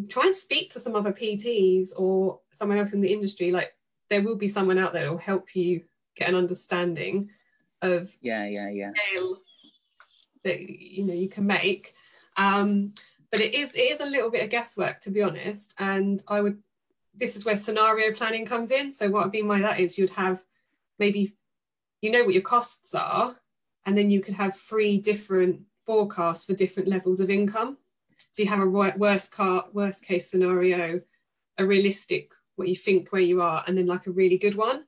try 0.10 0.24
and 0.26 0.36
speak 0.36 0.72
to 0.72 0.80
some 0.80 0.96
other 0.96 1.14
pts 1.14 1.90
or 1.98 2.40
someone 2.52 2.78
else 2.78 2.94
in 2.94 3.02
the 3.02 3.14
industry. 3.14 3.52
Like 3.52 3.74
there 4.10 4.24
will 4.24 4.38
be 4.38 4.48
someone 4.48 4.78
out 4.78 4.94
there 4.94 5.04
that 5.04 5.12
will 5.12 5.18
help 5.18 5.56
you 5.56 5.84
get 6.16 6.30
an 6.30 6.36
understanding 6.36 7.30
of 7.82 8.16
Yeah, 8.22 8.46
yeah, 8.46 8.70
yeah. 8.70 8.92
scale 9.12 9.38
that 10.46 10.62
you 10.62 11.04
know 11.04 11.14
you 11.14 11.28
can 11.28 11.46
make. 11.46 11.94
Um, 12.38 12.94
but 13.32 13.42
it 13.42 13.54
is 13.54 13.76
it 13.76 13.92
is 13.92 14.00
a 14.00 14.06
little 14.06 14.30
bit 14.30 14.44
of 14.44 14.50
guesswork 14.50 15.02
to 15.02 15.12
be 15.12 15.22
honest. 15.22 15.74
And 15.78 16.24
i 16.30 16.40
would 16.40 16.64
this 17.14 17.36
is 17.36 17.46
where 17.46 17.56
scenario 17.56 18.14
planning 18.14 18.46
comes 18.46 18.72
in. 18.72 18.94
So 18.94 19.10
what 19.10 19.26
i 19.26 19.30
mean 19.30 19.48
by 19.48 19.60
that 19.60 19.80
is 19.82 19.98
you'd 19.98 20.12
have 20.12 20.42
maybe 20.98 21.36
you 22.02 22.12
know 22.12 22.24
what 22.24 22.34
your 22.34 22.44
costs 22.44 22.96
are 22.96 23.36
and 23.86 23.98
then 23.98 24.10
you 24.10 24.22
could 24.22 24.36
have 24.36 24.56
three 24.56 24.98
different 24.98 25.62
forecasts 25.86 26.46
for 26.46 26.54
different 26.54 26.88
levels 26.88 27.20
of 27.20 27.30
income. 27.30 27.78
So 28.32 28.44
you 28.44 28.50
have 28.50 28.62
a 28.62 28.66
worst 28.68 29.32
car 29.32 29.66
worst 29.74 30.06
case 30.06 30.30
scenario 30.30 31.02
a 31.58 31.66
realistic 31.66 32.32
what 32.58 32.70
you 32.70 32.76
think 32.76 33.12
where 33.12 33.22
you 33.22 33.42
are 33.42 33.64
and 33.68 33.78
then 33.78 33.88
like 33.88 34.08
a 34.08 34.12
really 34.12 34.38
good 34.38 34.56
one. 34.56 34.86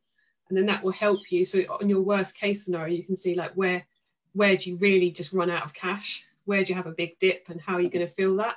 And 0.47 0.57
then 0.57 0.67
that 0.67 0.81
will 0.81 0.93
help 0.93 1.29
you. 1.33 1.43
So 1.43 1.59
on 1.81 1.89
your 1.89 1.99
worst 2.01 2.37
case 2.37 2.63
scenario 2.63 2.95
you 2.95 3.03
can 3.03 3.17
see 3.17 3.35
like 3.35 3.51
where 3.55 3.85
where 4.37 4.55
do 4.55 4.69
you 4.69 4.77
really 4.77 5.11
just 5.11 5.33
run 5.33 5.49
out 5.49 5.65
of 5.65 5.73
cash 5.73 6.25
where 6.45 6.63
do 6.63 6.69
you 6.69 6.75
have 6.75 6.87
a 6.87 6.91
big 6.91 7.17
dip 7.19 7.43
and 7.49 7.59
how 7.59 7.73
are 7.75 7.81
you 7.81 7.89
going 7.89 8.05
to 8.05 8.13
fill 8.13 8.37
that 8.37 8.55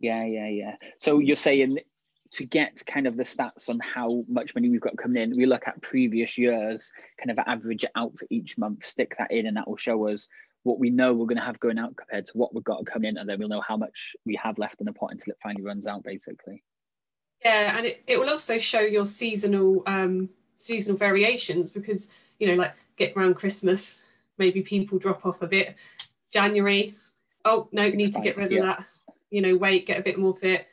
Yeah, 0.00 0.24
yeah, 0.24 0.48
yeah. 0.48 0.76
So 0.98 1.20
you're 1.20 1.36
saying 1.36 1.78
to 2.32 2.44
get 2.46 2.82
kind 2.86 3.06
of 3.06 3.16
the 3.16 3.22
stats 3.22 3.68
on 3.68 3.78
how 3.78 4.24
much 4.26 4.54
money 4.54 4.68
we've 4.68 4.80
got 4.80 4.96
coming 4.96 5.22
in, 5.22 5.36
we 5.36 5.46
look 5.46 5.68
at 5.68 5.80
previous 5.82 6.36
years, 6.36 6.90
kind 7.18 7.30
of 7.30 7.38
average 7.46 7.84
it 7.84 7.92
out 7.94 8.18
for 8.18 8.26
each 8.30 8.58
month, 8.58 8.84
stick 8.84 9.14
that 9.18 9.30
in, 9.30 9.46
and 9.46 9.56
that 9.56 9.68
will 9.68 9.76
show 9.76 10.08
us 10.08 10.28
what 10.64 10.78
we 10.80 10.90
know 10.90 11.12
we're 11.14 11.26
going 11.26 11.38
to 11.38 11.44
have 11.44 11.60
going 11.60 11.78
out 11.78 11.94
compared 11.96 12.26
to 12.26 12.32
what 12.34 12.54
we've 12.54 12.64
got 12.64 12.84
coming 12.86 13.10
in, 13.10 13.18
and 13.18 13.28
then 13.28 13.38
we'll 13.38 13.48
know 13.48 13.60
how 13.60 13.76
much 13.76 14.16
we 14.26 14.34
have 14.42 14.58
left 14.58 14.80
in 14.80 14.86
the 14.86 14.92
pot 14.92 15.12
until 15.12 15.30
it 15.32 15.38
finally 15.42 15.62
runs 15.62 15.86
out, 15.86 16.02
basically. 16.02 16.64
yeah 17.44 17.76
and 17.76 17.86
it, 17.86 18.02
it 18.06 18.18
will 18.18 18.30
also 18.30 18.58
show 18.58 18.80
your 18.80 19.06
seasonal 19.06 19.82
um 19.86 20.28
seasonal 20.58 20.96
variations 20.96 21.70
because 21.70 22.08
you 22.38 22.46
know 22.46 22.54
like 22.54 22.74
get 22.96 23.16
around 23.16 23.34
christmas 23.34 24.01
maybe 24.38 24.62
people 24.62 24.98
drop 24.98 25.24
off 25.26 25.42
a 25.42 25.46
bit 25.46 25.74
january 26.32 26.94
oh 27.44 27.68
no 27.72 27.88
need 27.88 28.14
to 28.14 28.20
get 28.20 28.36
rid 28.36 28.46
of 28.46 28.52
Yeah. 28.52 28.62
that 28.62 28.84
you 29.30 29.40
know 29.40 29.56
weight 29.56 29.86
get 29.86 29.98
a 29.98 30.02
bit 30.02 30.18
more 30.18 30.36
fit 30.36 30.66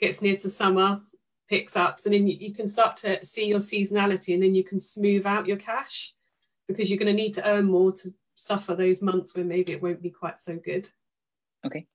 gets 0.00 0.20
near 0.22 0.36
to 0.36 0.50
summer 0.50 1.00
picks 1.48 1.76
up 1.76 2.00
and 2.04 2.12
then 2.14 2.26
you, 2.26 2.36
you 2.38 2.52
can 2.54 2.66
start 2.66 2.96
to 2.96 3.24
see 3.24 3.46
your 3.46 3.60
seasonality 3.60 4.34
and 4.34 4.42
then 4.42 4.54
you 4.54 4.64
can 4.64 4.80
smooth 4.80 5.24
out 5.26 5.46
your 5.46 5.56
cash 5.56 6.14
because 6.68 6.90
you're 6.90 6.98
going 6.98 7.06
to 7.06 7.22
need 7.22 7.32
to 7.34 7.48
earn 7.48 7.66
more 7.66 7.92
to 7.92 8.10
suffer 8.34 8.74
those 8.74 9.00
months 9.00 9.34
where 9.34 9.44
maybe 9.44 9.72
it 9.72 9.82
won't 9.82 10.02
be 10.02 10.10
quite 10.10 10.40
so 10.40 10.56
good 10.56 10.88
Okay. 11.64 11.86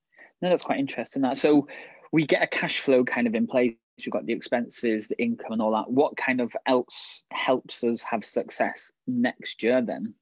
No, 0.41 0.49
that's 0.49 0.63
quite 0.63 0.79
interesting. 0.79 1.21
That 1.21 1.37
so 1.37 1.67
we 2.11 2.25
get 2.25 2.43
a 2.43 2.47
cash 2.47 2.79
flow 2.79 3.03
kind 3.03 3.27
of 3.27 3.35
in 3.35 3.47
place. 3.47 3.73
We've 4.03 4.11
got 4.11 4.25
the 4.25 4.33
expenses, 4.33 5.07
the 5.07 5.21
income, 5.21 5.51
and 5.51 5.61
all 5.61 5.71
that. 5.71 5.89
What 5.91 6.17
kind 6.17 6.41
of 6.41 6.55
else 6.65 7.23
helps 7.31 7.83
us 7.83 8.01
have 8.03 8.25
success 8.25 8.91
next 9.07 9.61
year 9.61 9.81
then? 9.81 10.13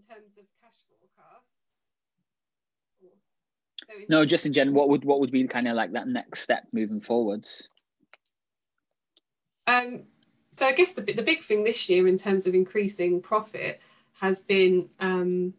In 0.00 0.14
terms 0.14 0.32
of 0.38 0.44
cash 0.62 0.78
forecasts 0.88 1.74
Or- 3.02 3.10
so 3.86 3.94
in 3.98 4.06
No, 4.08 4.24
just 4.24 4.46
in 4.46 4.52
general, 4.52 4.76
what 4.76 4.88
would 4.88 5.04
what 5.04 5.20
would 5.20 5.30
be 5.30 5.46
kind 5.46 5.68
of 5.68 5.74
like 5.74 5.92
that 5.92 6.08
next 6.08 6.40
step 6.42 6.66
moving 6.72 7.00
forwards? 7.00 7.68
Um, 9.66 10.02
so 10.52 10.66
I 10.66 10.72
guess 10.72 10.92
the, 10.92 11.02
the 11.02 11.22
big 11.22 11.42
thing 11.42 11.64
this 11.64 11.88
year 11.88 12.08
in 12.08 12.18
terms 12.18 12.46
of 12.46 12.54
increasing 12.54 13.20
profit 13.22 13.80
has 14.20 14.40
been 14.40 14.88
um, 14.98 15.54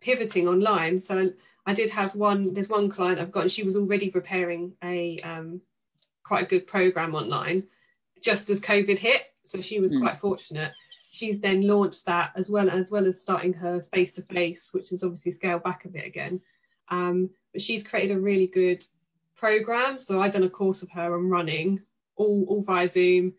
pivoting 0.00 0.48
online. 0.48 0.98
So 0.98 1.30
I 1.64 1.74
did 1.74 1.90
have 1.90 2.14
one, 2.16 2.52
there's 2.52 2.68
one 2.68 2.88
client 2.90 3.20
I've 3.20 3.30
got, 3.30 3.42
and 3.42 3.52
she 3.52 3.62
was 3.62 3.76
already 3.76 4.10
preparing 4.10 4.72
a 4.82 5.20
um, 5.20 5.60
quite 6.24 6.44
a 6.44 6.48
good 6.48 6.66
program 6.66 7.14
online 7.14 7.64
just 8.22 8.50
as 8.50 8.60
COVID 8.60 8.98
hit. 8.98 9.22
So 9.44 9.60
she 9.60 9.80
was 9.80 9.92
Mm. 9.92 10.00
quite 10.00 10.18
fortunate. 10.18 10.72
She's 11.10 11.40
then 11.40 11.66
launched 11.66 12.06
that 12.06 12.32
as 12.36 12.48
well 12.48 12.70
as 12.70 12.90
well 12.90 13.06
as 13.06 13.20
starting 13.20 13.52
her 13.52 13.82
face 13.82 14.14
to 14.14 14.22
face, 14.22 14.72
which 14.72 14.92
is 14.92 15.02
obviously 15.02 15.32
scaled 15.32 15.62
back 15.62 15.84
a 15.84 15.88
bit 15.88 16.06
again. 16.06 16.40
Um, 16.88 17.30
but 17.52 17.60
she's 17.60 17.86
created 17.86 18.16
a 18.16 18.20
really 18.20 18.46
good 18.46 18.84
program. 19.36 19.98
So 19.98 20.20
I've 20.20 20.32
done 20.32 20.44
a 20.44 20.50
course 20.50 20.82
of 20.82 20.90
her 20.92 21.14
on 21.14 21.28
running, 21.28 21.82
all 22.16 22.46
all 22.48 22.62
via 22.62 22.88
Zoom. 22.88 23.34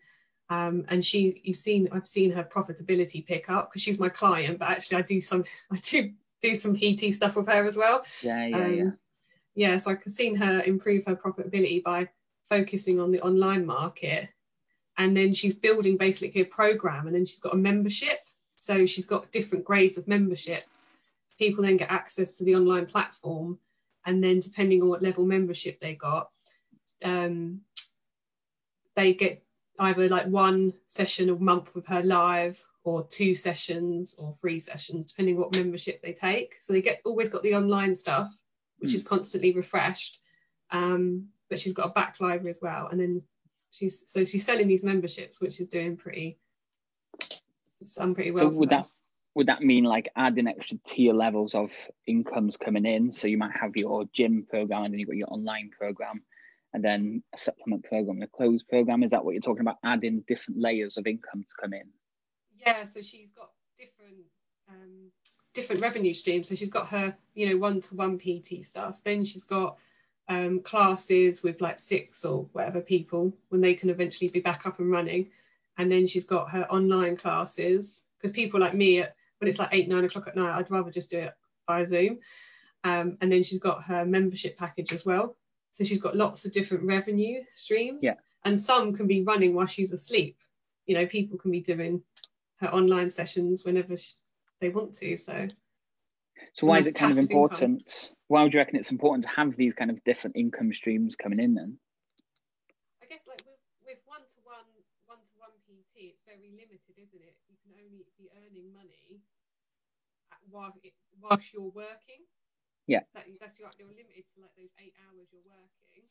Um, 0.50 0.84
and 0.88 1.04
she, 1.04 1.40
you've 1.44 1.56
seen, 1.56 1.88
I've 1.92 2.06
seen 2.06 2.30
her 2.32 2.44
profitability 2.44 3.26
pick 3.26 3.48
up 3.48 3.70
because 3.70 3.80
she's 3.80 3.98
my 3.98 4.10
client, 4.10 4.58
but 4.58 4.68
actually 4.68 4.98
I 4.98 5.02
do 5.02 5.18
some, 5.18 5.44
I 5.72 5.78
do 5.78 6.12
do 6.42 6.54
some 6.54 6.76
PT 6.76 7.14
stuff 7.14 7.36
with 7.36 7.46
her 7.46 7.66
as 7.66 7.76
well. 7.76 8.04
Yeah, 8.20 8.46
yeah, 8.46 8.56
um, 8.56 8.74
yeah. 8.74 8.90
Yeah, 9.54 9.76
so 9.78 9.92
I've 9.92 10.12
seen 10.12 10.36
her 10.36 10.62
improve 10.62 11.06
her 11.06 11.16
profitability 11.16 11.82
by 11.82 12.08
focusing 12.50 13.00
on 13.00 13.12
the 13.12 13.20
online 13.22 13.64
market 13.64 14.28
and 14.98 15.16
then 15.16 15.32
she's 15.32 15.54
building 15.54 15.96
basically 15.96 16.42
a 16.42 16.46
program 16.46 17.06
and 17.06 17.14
then 17.14 17.26
she's 17.26 17.40
got 17.40 17.54
a 17.54 17.56
membership. 17.56 18.18
So 18.56 18.86
she's 18.86 19.06
got 19.06 19.32
different 19.32 19.64
grades 19.64 19.98
of 19.98 20.06
membership. 20.06 20.64
People 21.38 21.64
then 21.64 21.76
get 21.76 21.90
access 21.90 22.36
to 22.36 22.44
the 22.44 22.54
online 22.54 22.86
platform 22.86 23.58
and 24.06 24.22
then 24.22 24.40
depending 24.40 24.82
on 24.82 24.88
what 24.88 25.02
level 25.02 25.24
membership 25.24 25.80
they 25.80 25.94
got 25.94 26.30
um, 27.04 27.60
they 28.94 29.14
get 29.14 29.42
either 29.78 30.08
like 30.08 30.26
one 30.26 30.72
session 30.88 31.30
a 31.30 31.34
month 31.34 31.74
with 31.74 31.86
her 31.86 32.02
live 32.02 32.62
or 32.84 33.06
two 33.08 33.34
sessions 33.34 34.14
or 34.18 34.34
three 34.40 34.60
sessions 34.60 35.06
depending 35.06 35.36
what 35.36 35.56
membership 35.56 36.02
they 36.02 36.12
take. 36.12 36.56
So 36.60 36.72
they 36.72 36.82
get 36.82 37.00
always 37.04 37.28
got 37.28 37.42
the 37.42 37.54
online 37.54 37.94
stuff 37.94 38.32
which 38.78 38.92
mm. 38.92 38.96
is 38.96 39.06
constantly 39.06 39.52
refreshed. 39.52 40.18
Um, 40.70 41.28
but 41.48 41.58
she's 41.58 41.72
got 41.72 41.90
a 41.90 41.92
back 41.92 42.16
library 42.20 42.50
as 42.50 42.60
well 42.62 42.88
and 42.88 43.00
then 43.00 43.22
she's 43.72 44.04
so 44.06 44.22
she's 44.22 44.44
selling 44.44 44.68
these 44.68 44.84
memberships, 44.84 45.40
which 45.40 45.60
is 45.60 45.68
doing 45.68 45.96
pretty. 45.96 46.38
Done 47.96 48.14
pretty 48.14 48.30
well. 48.30 48.50
So 48.52 48.58
would 48.58 48.70
that 48.70 48.86
would 49.34 49.48
that 49.48 49.62
mean 49.62 49.84
like 49.84 50.10
adding 50.14 50.46
extra 50.46 50.78
tier 50.86 51.12
levels 51.12 51.54
of 51.54 51.72
incomes 52.06 52.56
coming 52.56 52.86
in? 52.86 53.10
So 53.10 53.26
you 53.26 53.38
might 53.38 53.56
have 53.58 53.76
your 53.76 54.04
gym 54.12 54.46
program, 54.48 54.84
and 54.84 54.92
then 54.92 55.00
you've 55.00 55.08
got 55.08 55.16
your 55.16 55.32
online 55.32 55.70
program, 55.76 56.22
and 56.74 56.84
then 56.84 57.22
a 57.34 57.38
supplement 57.38 57.84
program, 57.84 58.22
a 58.22 58.28
closed 58.28 58.68
program. 58.68 59.02
Is 59.02 59.10
that 59.10 59.24
what 59.24 59.32
you're 59.32 59.40
talking 59.40 59.62
about? 59.62 59.78
Adding 59.82 60.22
different 60.28 60.60
layers 60.60 60.96
of 60.96 61.06
income 61.06 61.42
to 61.42 61.54
come 61.60 61.72
in. 61.72 61.88
Yeah. 62.54 62.84
So 62.84 63.00
she's 63.02 63.30
got 63.36 63.50
different. 63.78 64.26
Um, 64.68 65.10
different 65.54 65.82
revenue 65.82 66.14
streams 66.14 66.48
so 66.48 66.54
she's 66.54 66.70
got 66.70 66.86
her 66.86 67.14
you 67.34 67.46
know 67.46 67.58
one-to-one 67.58 68.16
pt 68.16 68.64
stuff 68.64 68.98
then 69.04 69.22
she's 69.22 69.44
got 69.44 69.76
um, 70.28 70.60
classes 70.60 71.42
with 71.42 71.60
like 71.60 71.78
six 71.78 72.24
or 72.24 72.48
whatever 72.52 72.80
people 72.80 73.32
when 73.48 73.60
they 73.60 73.74
can 73.74 73.90
eventually 73.90 74.28
be 74.28 74.40
back 74.40 74.66
up 74.66 74.78
and 74.78 74.90
running. 74.90 75.30
And 75.78 75.90
then 75.90 76.06
she's 76.06 76.24
got 76.24 76.50
her 76.50 76.70
online 76.70 77.16
classes 77.16 78.04
because 78.18 78.34
people 78.34 78.60
like 78.60 78.74
me, 78.74 78.98
when 79.00 79.48
it's 79.48 79.58
like 79.58 79.70
eight, 79.72 79.88
nine 79.88 80.04
o'clock 80.04 80.28
at 80.28 80.36
night, 80.36 80.56
I'd 80.56 80.70
rather 80.70 80.90
just 80.90 81.10
do 81.10 81.18
it 81.18 81.34
via 81.66 81.86
Zoom. 81.86 82.18
Um, 82.84 83.16
and 83.20 83.30
then 83.30 83.42
she's 83.42 83.58
got 83.58 83.84
her 83.84 84.04
membership 84.04 84.56
package 84.56 84.92
as 84.92 85.06
well. 85.06 85.36
So 85.72 85.84
she's 85.84 86.00
got 86.00 86.16
lots 86.16 86.44
of 86.44 86.52
different 86.52 86.84
revenue 86.84 87.42
streams. 87.54 88.00
Yeah. 88.02 88.14
And 88.44 88.60
some 88.60 88.92
can 88.92 89.06
be 89.06 89.22
running 89.22 89.54
while 89.54 89.66
she's 89.66 89.92
asleep. 89.92 90.36
You 90.86 90.96
know, 90.96 91.06
people 91.06 91.38
can 91.38 91.50
be 91.50 91.60
doing 91.60 92.02
her 92.56 92.68
online 92.68 93.08
sessions 93.08 93.64
whenever 93.64 93.96
she, 93.96 94.12
they 94.60 94.68
want 94.68 94.94
to. 94.94 95.16
So 95.16 95.48
so 96.52 96.66
why 96.66 96.78
is 96.78 96.86
it 96.86 96.94
kind 96.94 97.12
of 97.12 97.18
important? 97.18 97.82
Income. 97.82 98.16
Why 98.32 98.40
would 98.40 98.56
you 98.56 98.64
reckon 98.64 98.80
it's 98.80 98.88
important 98.88 99.28
to 99.28 99.36
have 99.36 99.52
these 99.60 99.76
kind 99.76 99.92
of 99.92 100.00
different 100.08 100.40
income 100.40 100.72
streams 100.72 101.20
coming 101.20 101.36
in 101.36 101.52
then? 101.52 101.76
I 103.04 103.04
guess 103.04 103.20
like 103.28 103.44
with, 103.44 103.60
with 103.84 104.00
one-to-one, 104.08 104.72
one-to-one 105.04 105.52
PT, 105.68 106.16
it's 106.16 106.24
very 106.24 106.48
limited, 106.48 106.96
isn't 106.96 107.20
it? 107.20 107.36
You 107.52 107.60
can 107.60 107.76
only 107.76 108.08
be 108.16 108.32
earning 108.32 108.72
money 108.72 109.20
while 110.48 110.72
it, 110.80 110.96
whilst 111.20 111.52
you're 111.52 111.76
working. 111.76 112.24
Yeah. 112.88 113.04
That, 113.12 113.28
that's 113.36 113.60
your, 113.60 113.68
you're 113.76 113.92
limited 113.92 114.24
to 114.32 114.48
like 114.48 114.56
those 114.56 114.72
eight 114.80 114.96
hours 115.04 115.28
you're 115.28 115.44
working. 115.44 116.08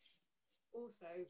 Also, 0.78 1.26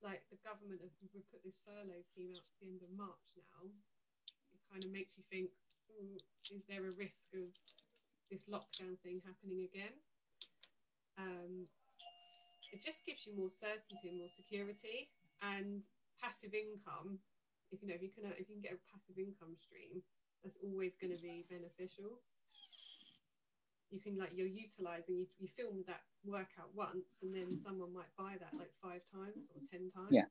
like 0.00 0.24
the 0.32 0.40
government 0.40 0.80
have 0.80 0.96
put 1.28 1.44
this 1.44 1.60
furlough 1.60 2.00
scheme 2.08 2.32
out 2.32 2.40
to 2.40 2.56
the 2.64 2.72
end 2.72 2.80
of 2.80 2.88
March 2.96 3.36
now. 3.36 3.68
It 3.68 4.64
kind 4.72 4.80
of 4.80 4.88
makes 4.96 5.12
you 5.20 5.28
think, 5.28 5.52
mm, 5.92 6.16
is 6.48 6.64
there 6.72 6.88
a 6.88 6.96
risk 6.96 7.20
of 7.36 7.52
this 8.30 8.42
lockdown 8.50 8.98
thing 9.02 9.22
happening 9.24 9.66
again. 9.66 9.94
Um, 11.18 11.66
it 12.72 12.82
just 12.82 13.06
gives 13.06 13.26
you 13.26 13.32
more 13.36 13.50
certainty 13.50 14.10
and 14.10 14.18
more 14.18 14.32
security 14.34 15.08
and 15.42 15.82
passive 16.20 16.52
income. 16.52 17.18
If 17.72 17.82
you 17.82 17.88
know 17.88 17.94
if 17.94 18.02
you 18.02 18.10
can 18.10 18.30
if 18.38 18.48
you 18.48 18.58
can 18.58 18.62
get 18.62 18.76
a 18.76 18.82
passive 18.90 19.18
income 19.18 19.56
stream, 19.56 20.02
that's 20.42 20.58
always 20.62 20.94
going 21.00 21.14
to 21.14 21.20
be 21.22 21.46
beneficial. 21.48 22.20
You 23.90 24.00
can 24.00 24.18
like 24.18 24.34
you're 24.34 24.50
utilizing 24.50 25.24
you, 25.24 25.26
you 25.38 25.48
film 25.56 25.84
that 25.86 26.02
workout 26.24 26.74
once 26.74 27.06
and 27.22 27.34
then 27.34 27.46
someone 27.62 27.94
might 27.94 28.10
buy 28.18 28.34
that 28.38 28.52
like 28.58 28.70
five 28.82 29.02
times 29.14 29.46
or 29.54 29.62
ten 29.70 29.90
times. 29.94 30.10
Yeah. 30.10 30.26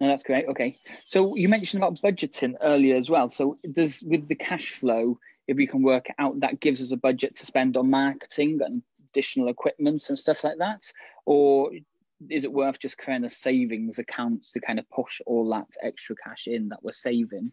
No, 0.00 0.08
that's 0.08 0.22
great. 0.22 0.46
Okay. 0.48 0.76
So 1.06 1.36
you 1.36 1.48
mentioned 1.48 1.82
about 1.82 2.00
budgeting 2.02 2.54
earlier 2.60 2.96
as 2.96 3.08
well. 3.08 3.30
So 3.30 3.58
does 3.72 4.02
with 4.02 4.28
the 4.28 4.34
cash 4.34 4.72
flow, 4.72 5.18
if 5.48 5.56
we 5.56 5.66
can 5.66 5.82
work 5.82 6.06
out 6.18 6.40
that 6.40 6.60
gives 6.60 6.82
us 6.82 6.92
a 6.92 6.96
budget 6.96 7.36
to 7.36 7.46
spend 7.46 7.76
on 7.76 7.90
marketing 7.90 8.60
and 8.64 8.82
additional 9.10 9.48
equipment 9.48 10.08
and 10.08 10.18
stuff 10.18 10.44
like 10.44 10.58
that? 10.58 10.82
Or 11.24 11.70
is 12.28 12.44
it 12.44 12.52
worth 12.52 12.78
just 12.78 12.98
creating 12.98 13.24
a 13.24 13.30
savings 13.30 13.98
accounts 13.98 14.52
to 14.52 14.60
kind 14.60 14.78
of 14.78 14.88
push 14.90 15.20
all 15.26 15.48
that 15.50 15.66
extra 15.82 16.16
cash 16.16 16.46
in 16.46 16.68
that 16.68 16.82
we're 16.82 16.92
saving? 16.92 17.52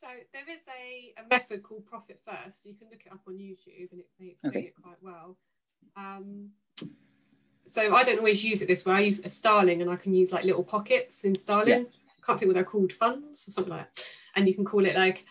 So 0.00 0.06
there 0.32 0.48
is 0.48 0.62
a, 0.68 1.20
a 1.20 1.28
method 1.28 1.62
called 1.62 1.86
profit 1.86 2.20
first. 2.24 2.64
You 2.64 2.74
can 2.74 2.88
look 2.90 3.00
it 3.04 3.12
up 3.12 3.20
on 3.26 3.34
youtube 3.34 3.90
and 3.90 4.00
it 4.00 4.08
may 4.18 4.28
explain 4.28 4.50
okay. 4.50 4.66
it 4.66 4.74
quite 4.80 5.02
well. 5.02 5.36
Um, 5.96 6.50
so 7.70 7.94
i 7.94 8.02
don't 8.02 8.18
always 8.18 8.42
use 8.42 8.62
it 8.62 8.68
this 8.68 8.86
way. 8.86 8.94
I 8.94 9.00
use 9.00 9.20
a 9.20 9.28
starling 9.28 9.82
and 9.82 9.90
i 9.90 9.96
can 9.96 10.14
use 10.14 10.32
like 10.32 10.44
little 10.44 10.64
pockets 10.64 11.24
in 11.24 11.34
starling. 11.34 11.68
Yeah. 11.68 12.24
can't 12.24 12.38
think 12.38 12.48
what 12.48 12.54
they're 12.54 12.64
called 12.64 12.92
funds 12.92 13.48
or 13.48 13.50
something 13.50 13.72
like 13.72 13.94
that. 13.94 14.04
And 14.36 14.48
you 14.48 14.54
can 14.54 14.64
call 14.64 14.86
it 14.86 14.94
like 14.94 15.26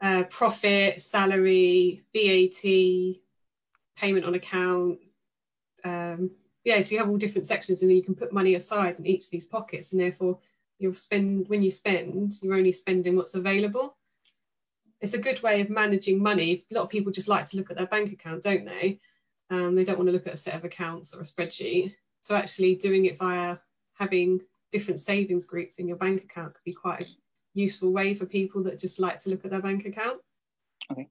uh, 0.00 0.24
profit, 0.24 1.00
salary, 1.00 2.02
VAT, 2.14 3.18
payment 3.96 4.24
on 4.24 4.34
account. 4.34 4.98
Um, 5.84 6.30
yeah, 6.64 6.80
so 6.80 6.92
you 6.92 6.98
have 6.98 7.08
all 7.08 7.16
different 7.16 7.46
sections, 7.46 7.80
and 7.80 7.90
then 7.90 7.96
you 7.96 8.02
can 8.02 8.14
put 8.14 8.32
money 8.32 8.54
aside 8.54 8.98
in 8.98 9.06
each 9.06 9.24
of 9.24 9.30
these 9.30 9.44
pockets, 9.44 9.92
and 9.92 10.00
therefore 10.00 10.38
you'll 10.78 10.94
spend 10.94 11.48
when 11.48 11.62
you 11.62 11.70
spend, 11.70 12.34
you're 12.42 12.54
only 12.54 12.72
spending 12.72 13.16
what's 13.16 13.34
available. 13.34 13.96
It's 15.00 15.14
a 15.14 15.18
good 15.18 15.42
way 15.42 15.60
of 15.60 15.70
managing 15.70 16.22
money. 16.22 16.64
A 16.70 16.74
lot 16.74 16.84
of 16.84 16.90
people 16.90 17.12
just 17.12 17.28
like 17.28 17.46
to 17.46 17.56
look 17.56 17.70
at 17.70 17.76
their 17.76 17.86
bank 17.86 18.12
account, 18.12 18.42
don't 18.42 18.64
they? 18.64 19.00
Um, 19.50 19.74
they 19.74 19.84
don't 19.84 19.96
want 19.96 20.08
to 20.08 20.12
look 20.12 20.26
at 20.26 20.34
a 20.34 20.38
set 20.38 20.54
of 20.54 20.64
accounts 20.64 21.14
or 21.14 21.20
a 21.20 21.24
spreadsheet. 21.24 21.94
So 22.20 22.36
actually 22.36 22.74
doing 22.74 23.04
it 23.04 23.16
via 23.16 23.58
having 23.94 24.40
different 24.70 25.00
savings 25.00 25.46
groups 25.46 25.78
in 25.78 25.88
your 25.88 25.96
bank 25.96 26.24
account 26.24 26.54
could 26.54 26.64
be 26.64 26.72
quite 26.72 27.02
a 27.02 27.06
useful 27.58 27.92
way 27.92 28.14
for 28.14 28.26
people 28.26 28.62
that 28.64 28.78
just 28.78 29.00
like 29.00 29.18
to 29.20 29.30
look 29.30 29.44
at 29.44 29.50
their 29.50 29.62
bank 29.62 29.84
account. 29.84 30.20
Okay. 30.90 31.08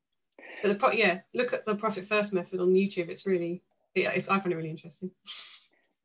But 0.61 0.69
the 0.69 0.75
pro- 0.75 0.91
yeah, 0.91 1.19
look 1.33 1.53
at 1.53 1.65
the 1.65 1.75
profit 1.75 2.05
first 2.05 2.33
method 2.33 2.59
on 2.59 2.73
YouTube. 2.73 3.09
It's 3.09 3.25
really, 3.25 3.63
yeah, 3.95 4.11
it's, 4.11 4.29
I 4.29 4.39
find 4.39 4.53
it 4.53 4.55
really 4.55 4.69
interesting. 4.69 5.11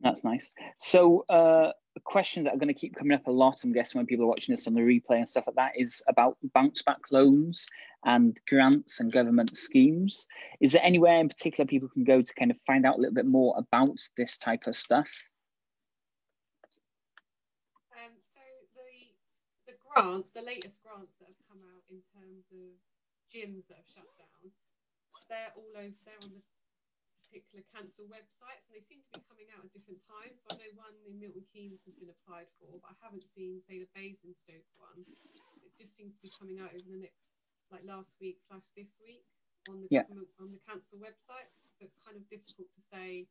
That's 0.01 0.25
nice. 0.25 0.53
So, 0.79 1.25
uh, 1.29 1.73
questions 2.05 2.47
that 2.47 2.55
are 2.55 2.59
going 2.59 2.69
to 2.69 2.75
keep 2.75 2.97
coming 2.97 3.15
up 3.15 3.27
a 3.27 3.31
lot, 3.31 3.63
I'm 3.63 3.73
guessing 3.73 3.99
when 3.99 4.07
people 4.07 4.25
are 4.25 4.29
watching 4.29 4.53
this 4.53 4.67
on 4.67 4.75
the 4.75 4.81
replay 4.81 5.19
and 5.19 5.29
stuff 5.29 5.45
like 5.47 5.57
that, 5.57 5.73
is 5.77 6.03
about 6.09 6.37
bounce 6.55 6.83
back 6.83 6.99
loans 7.11 7.67
and 8.05 8.39
grants 8.49 8.99
and 8.99 9.13
government 9.13 9.57
schemes. 9.57 10.27
Is 10.61 10.73
there 10.73 10.83
anywhere 10.83 11.21
in 11.21 11.29
particular 11.29 11.69
people 11.69 11.89
can 11.89 12.05
go 12.05 12.21
to 12.21 12.35
kind 12.35 12.51
of 12.51 12.57
find 12.67 12.85
out 12.85 12.97
a 12.97 13.01
little 13.01 13.15
bit 13.15 13.27
more 13.27 13.55
about 13.57 13.97
this 14.17 14.37
type 14.37 14.67
of 14.67 14.75
stuff? 14.75 15.09
Grants, 19.93 20.33
the 20.33 20.43
latest 20.43 20.81
grants 20.81 21.15
that 21.21 21.29
have 21.29 21.43
come 21.47 21.63
out 21.63 21.85
in 21.93 22.01
terms 22.17 22.49
of 22.51 22.81
gyms 23.29 23.69
that 23.69 23.85
have 23.85 23.91
shut 23.93 24.09
down, 24.17 24.53
they're 25.29 25.53
all 25.55 25.73
over. 25.77 26.01
They're 26.05 26.21
on 26.21 26.33
the 26.33 26.45
particular 27.25 27.65
council 27.73 28.05
websites, 28.09 28.69
and 28.69 28.77
they 28.77 28.85
seem 28.85 29.01
to 29.09 29.13
be 29.17 29.25
coming 29.25 29.49
out 29.57 29.65
at 29.65 29.73
different 29.73 30.05
times. 30.05 30.37
So 30.45 30.53
I 30.53 30.61
know 30.61 30.73
one 30.77 30.97
in 31.09 31.17
Milton 31.17 31.49
Keynes 31.49 31.81
has 31.89 31.97
been 31.97 32.13
applied 32.13 32.49
for, 32.61 32.77
but 32.81 32.93
I 32.93 32.97
haven't 33.01 33.25
seen, 33.33 33.65
say, 33.65 33.81
the 33.81 33.89
Basingstoke 33.97 34.69
one. 34.77 35.09
It 35.65 35.73
just 35.77 35.97
seems 35.97 36.13
to 36.17 36.23
be 36.25 36.33
coming 36.37 36.61
out 36.61 36.77
over 36.77 36.85
the 36.85 37.01
next, 37.01 37.25
like 37.73 37.89
last 37.89 38.21
week 38.21 38.45
slash 38.45 38.69
this 38.77 38.93
week 39.01 39.25
on 39.71 39.81
the 39.81 39.89
yeah. 39.89 40.05
government 40.05 40.29
on 40.37 40.53
the 40.53 40.61
council 40.69 41.01
websites. 41.01 41.57
So 41.79 41.89
it's 41.89 41.97
kind 42.05 42.21
of 42.21 42.29
difficult 42.29 42.69
to 42.77 42.83
say 42.93 43.25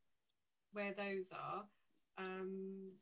where 0.74 0.98
those 0.98 1.30
are. 1.30 1.70
Um, 2.18 2.98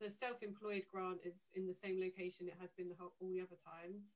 the 0.00 0.10
self-employed 0.10 0.84
grant 0.92 1.20
is 1.24 1.34
in 1.54 1.66
the 1.66 1.74
same 1.82 2.00
location 2.00 2.46
it 2.46 2.56
has 2.60 2.70
been 2.76 2.88
the 2.88 2.94
whole, 2.98 3.12
all 3.20 3.28
the 3.28 3.40
other 3.40 3.58
times. 3.66 4.06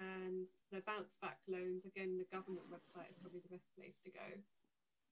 And 0.00 0.46
the 0.70 0.82
bounce 0.86 1.18
back 1.20 1.38
loans, 1.48 1.84
again, 1.84 2.18
the 2.18 2.36
government 2.36 2.66
website 2.70 3.10
is 3.10 3.18
probably 3.20 3.40
the 3.40 3.54
best 3.54 3.66
place 3.76 3.94
to 4.04 4.10
go. 4.10 4.28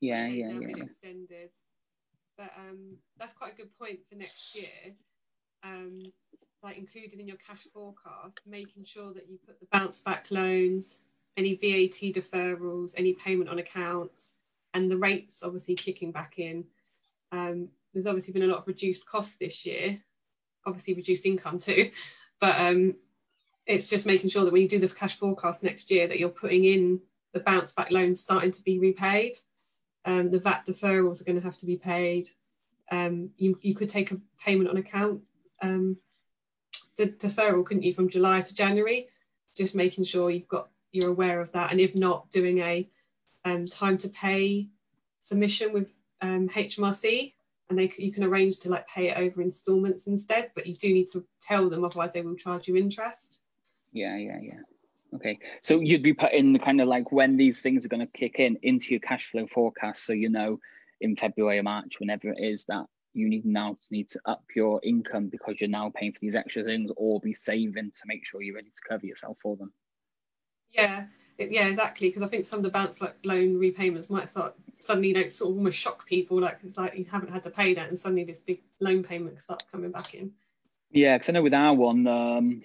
Yeah, 0.01 0.27
yeah, 0.27 0.51
yeah, 0.51 0.69
yeah. 0.77 0.85
Extended. 0.85 1.51
But 2.37 2.53
um, 2.57 2.97
that's 3.19 3.33
quite 3.33 3.55
a 3.55 3.57
good 3.57 3.77
point 3.79 4.01
for 4.09 4.17
next 4.17 4.55
year. 4.55 4.95
Um, 5.65 6.03
like 6.63 6.79
included 6.79 7.19
in 7.19 7.27
your 7.27 7.39
cash 7.39 7.67
forecast, 7.73 8.41
making 8.47 8.85
sure 8.85 9.13
that 9.13 9.29
you 9.29 9.39
put 9.47 9.59
the 9.61 9.67
bounce 9.73 10.01
back 10.01 10.27
loans, 10.31 10.99
any 11.37 11.55
VAT 11.55 12.15
deferrals, 12.15 12.95
any 12.97 13.13
payment 13.13 13.49
on 13.49 13.59
accounts, 13.59 14.35
and 14.75 14.91
the 14.91 14.97
rates 14.97 15.43
obviously 15.43 15.75
kicking 15.75 16.13
back 16.13 16.35
in. 16.39 16.65
Um, 17.33 17.69
there's 17.97 18.07
obviously 18.07 18.33
been 18.33 18.43
a 18.43 18.47
lot 18.47 18.59
of 18.59 18.67
reduced 18.67 19.07
costs 19.07 19.37
this 19.37 19.65
year, 19.65 19.99
obviously 20.67 20.95
reduced 20.95 21.25
income 21.25 21.59
too, 21.59 21.91
but 22.41 22.61
um, 22.61 22.95
it's 23.67 23.89
just 23.89 24.07
making 24.07 24.31
sure 24.31 24.45
that 24.45 24.53
when 24.53 24.63
you 24.63 24.69
do 24.69 24.79
the 24.79 24.89
cash 24.89 25.17
forecast 25.17 25.63
next 25.63 25.91
year 25.91 26.07
that 26.07 26.19
you're 26.19 26.29
putting 26.29 26.65
in 26.65 27.01
the 27.33 27.41
bounce 27.41 27.73
back 27.73 27.91
loans 27.91 28.21
starting 28.21 28.53
to 28.53 28.63
be 28.63 28.79
repaid. 28.79 29.37
Um, 30.05 30.31
the 30.31 30.39
VAT 30.39 30.65
deferrals 30.67 31.21
are 31.21 31.25
going 31.25 31.41
to 31.41 31.45
have 31.45 31.59
to 31.59 31.67
be 31.67 31.77
paid. 31.77 32.29
Um, 32.91 33.31
you, 33.37 33.59
you 33.63 33.75
could 33.75 33.89
take 33.89 34.13
a 34.13 34.21
payment 34.39 34.71
on 34.71 34.77
account 34.77 35.23
um, 35.63 35.97
the 36.97 37.09
deferral, 37.09 37.65
couldn't 37.65 37.83
you, 37.83 37.95
from 37.95 38.09
July 38.09 38.41
to 38.41 38.55
January? 38.55 39.09
Just 39.57 39.75
making 39.75 40.05
sure 40.05 40.31
you've 40.31 40.49
got 40.49 40.69
you're 40.93 41.11
aware 41.11 41.41
of 41.41 41.53
that, 41.53 41.73
and 41.73 41.81
if 41.81 41.95
not, 41.95 42.31
doing 42.31 42.59
a 42.59 42.89
um, 43.45 43.67
time 43.67 43.99
to 43.99 44.09
pay 44.09 44.69
submission 45.21 45.73
with 45.73 45.93
um, 46.23 46.49
HMRC, 46.49 47.35
and 47.69 47.79
they 47.79 47.93
you 47.99 48.13
can 48.13 48.25
arrange 48.25 48.59
to 48.61 48.71
like 48.71 48.87
pay 48.89 49.11
it 49.11 49.19
over 49.19 49.43
instalments 49.43 50.07
instead, 50.07 50.51
but 50.55 50.67
you 50.67 50.75
do 50.75 50.93
need 50.93 51.09
to 51.13 51.25
tell 51.41 51.69
them, 51.69 51.85
otherwise 51.85 52.13
they 52.13 52.23
will 52.23 52.37
charge 52.37 52.69
you 52.69 52.77
interest. 52.77 53.41
Yeah, 53.93 54.17
yeah, 54.17 54.39
yeah. 54.41 54.61
Okay, 55.15 55.39
so 55.63 55.81
you'd 55.81 56.03
be 56.03 56.13
putting 56.13 56.53
the 56.53 56.59
kind 56.59 56.81
of 56.81 56.89
like 56.89 57.13
when 57.13 57.37
these 57.37 57.61
things 57.61 57.85
are 57.85 57.89
going 57.89 58.07
to 58.07 58.19
kick 58.19 58.39
in 58.39 58.59
into 58.63 58.91
your 58.91 59.01
cash 59.01 59.31
flow 59.31 59.47
forecast, 59.47 60.05
so 60.05 60.13
you 60.13 60.29
know 60.29 60.59
in 61.01 61.17
February 61.17 61.59
or 61.59 61.63
March, 61.63 62.01
whenever 62.01 62.29
it 62.29 62.39
is 62.39 62.65
that 62.67 62.87
you 63.15 63.29
need 63.29 63.47
now 63.47 63.73
to 63.73 63.89
need 63.91 64.09
to 64.11 64.21
up 64.27 64.45
your 64.55 64.81
income 64.83 65.29
because 65.29 65.61
you're 65.61 65.71
now 65.71 65.91
paying 65.95 66.13
for 66.13 66.19
these 66.21 66.37
extra 66.37 66.63
things, 66.63 66.91
or 66.97 67.21
be 67.21 67.35
saving 67.35 67.91
to 67.91 68.03
make 68.07 68.27
sure 68.27 68.43
you're 68.43 68.55
ready 68.55 68.69
to 68.69 68.89
cover 68.89 69.07
yourself 69.07 69.39
for 69.43 69.57
them. 69.57 69.73
Yeah, 70.71 71.07
yeah, 71.39 71.67
exactly. 71.67 72.09
Because 72.09 72.23
I 72.23 72.29
think 72.29 72.47
some 72.47 72.59
of 72.59 72.63
the 72.63 72.71
bounce 72.71 73.01
like 73.01 73.17
loan 73.25 73.59
repayments 73.59 74.11
might 74.11 74.29
start 74.29 74.55
suddenly, 74.81 75.09
you 75.09 75.15
know, 75.15 75.29
sort 75.31 75.51
of 75.51 75.57
almost 75.59 75.79
shock 75.79 76.07
people. 76.07 76.41
Like 76.41 76.59
it's 76.65 76.77
like 76.77 76.97
you 76.97 77.05
haven't 77.11 77.33
had 77.33 77.43
to 77.45 77.51
pay 77.51 77.75
that, 77.75 77.89
and 77.89 77.99
suddenly 77.99 78.25
this 78.25 78.39
big 78.39 78.63
loan 78.81 79.03
payment 79.03 79.41
starts 79.41 79.67
coming 79.71 79.91
back 79.91 80.15
in. 80.15 80.33
Yeah, 80.91 81.17
because 81.17 81.29
I 81.29 81.33
know 81.33 81.43
with 81.43 81.55
our 81.55 81.75
one, 81.75 82.07
um, 82.07 82.63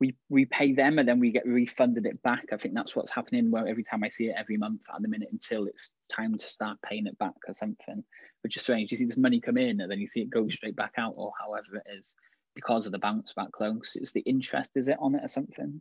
we 0.00 0.14
we 0.28 0.44
pay 0.44 0.72
them 0.72 0.98
and 0.98 1.08
then 1.08 1.20
we 1.20 1.30
get 1.30 1.46
refunded 1.46 2.06
it 2.06 2.22
back. 2.22 2.46
I 2.52 2.56
think 2.56 2.74
that's 2.74 2.94
what's 2.94 3.10
happening. 3.10 3.50
Where 3.50 3.66
every 3.66 3.84
time 3.84 4.04
I 4.04 4.08
see 4.08 4.26
it 4.26 4.36
every 4.38 4.56
month 4.56 4.82
at 4.94 5.02
the 5.02 5.08
minute 5.08 5.28
until 5.32 5.66
it's 5.66 5.90
time 6.08 6.36
to 6.36 6.46
start 6.46 6.78
paying 6.82 7.06
it 7.06 7.18
back 7.18 7.34
or 7.48 7.54
something, 7.54 8.04
which 8.42 8.56
is 8.56 8.62
strange. 8.62 8.92
You 8.92 8.98
see 8.98 9.06
this 9.06 9.16
money 9.16 9.40
come 9.40 9.56
in 9.56 9.80
and 9.80 9.90
then 9.90 9.98
you 9.98 10.08
see 10.08 10.20
it 10.20 10.30
go 10.30 10.48
straight 10.48 10.76
back 10.76 10.92
out, 10.98 11.14
or 11.16 11.32
however 11.40 11.76
it 11.76 11.98
is, 11.98 12.14
because 12.54 12.86
of 12.86 12.92
the 12.92 12.98
bounce 12.98 13.32
back 13.32 13.60
loan. 13.60 13.76
Because 13.76 13.96
It's 13.96 14.12
the 14.12 14.20
interest, 14.20 14.72
is 14.74 14.88
it 14.88 14.98
on 15.00 15.14
it 15.14 15.24
or 15.24 15.28
something? 15.28 15.80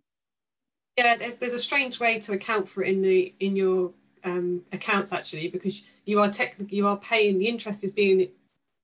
Yeah, 0.97 1.17
there's, 1.17 1.35
there's 1.35 1.53
a 1.53 1.59
strange 1.59 1.99
way 1.99 2.19
to 2.19 2.33
account 2.33 2.69
for 2.69 2.83
it 2.83 2.89
in 2.89 3.01
the 3.01 3.33
in 3.39 3.55
your 3.55 3.91
um, 4.23 4.61
accounts 4.71 5.11
actually, 5.11 5.49
because 5.49 5.83
you 6.05 6.19
are 6.19 6.31
technically 6.31 6.77
you 6.77 6.87
are 6.87 6.97
paying 6.97 7.39
the 7.39 7.47
interest 7.47 7.83
is 7.83 7.91
being 7.91 8.29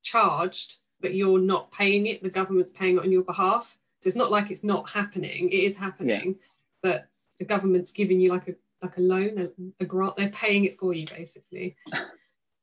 charged, 0.01 0.78
but 1.01 1.13
you're 1.13 1.39
not 1.39 1.72
paying 1.72 2.08
it. 2.08 2.24
The 2.24 2.30
government's 2.30 2.72
paying 2.72 2.98
it 2.98 3.04
on 3.04 3.12
your 3.12 3.24
behalf. 3.24 3.78
So 4.00 4.08
it's 4.08 4.18
not 4.18 4.32
like 4.32 4.50
it's 4.50 4.63
not 4.63 4.89
happening. 4.89 5.50
It 5.50 5.63
is 5.63 5.78
happening, 5.78 6.28
yeah. 6.30 6.34
but 6.82 7.10
the 7.38 7.46
government's 7.46 7.92
giving 7.92 8.20
you 8.20 8.32
like 8.32 8.48
a 8.48 8.56
like 8.82 8.98
a 8.98 9.01
loan, 9.01 9.38
a, 9.38 9.84
a 9.84 9.86
grant. 9.86 10.16
They're 10.16 10.30
paying 10.30 10.66
it 10.66 10.80
for 10.80 10.94
you 10.94 11.06
basically. 11.06 11.75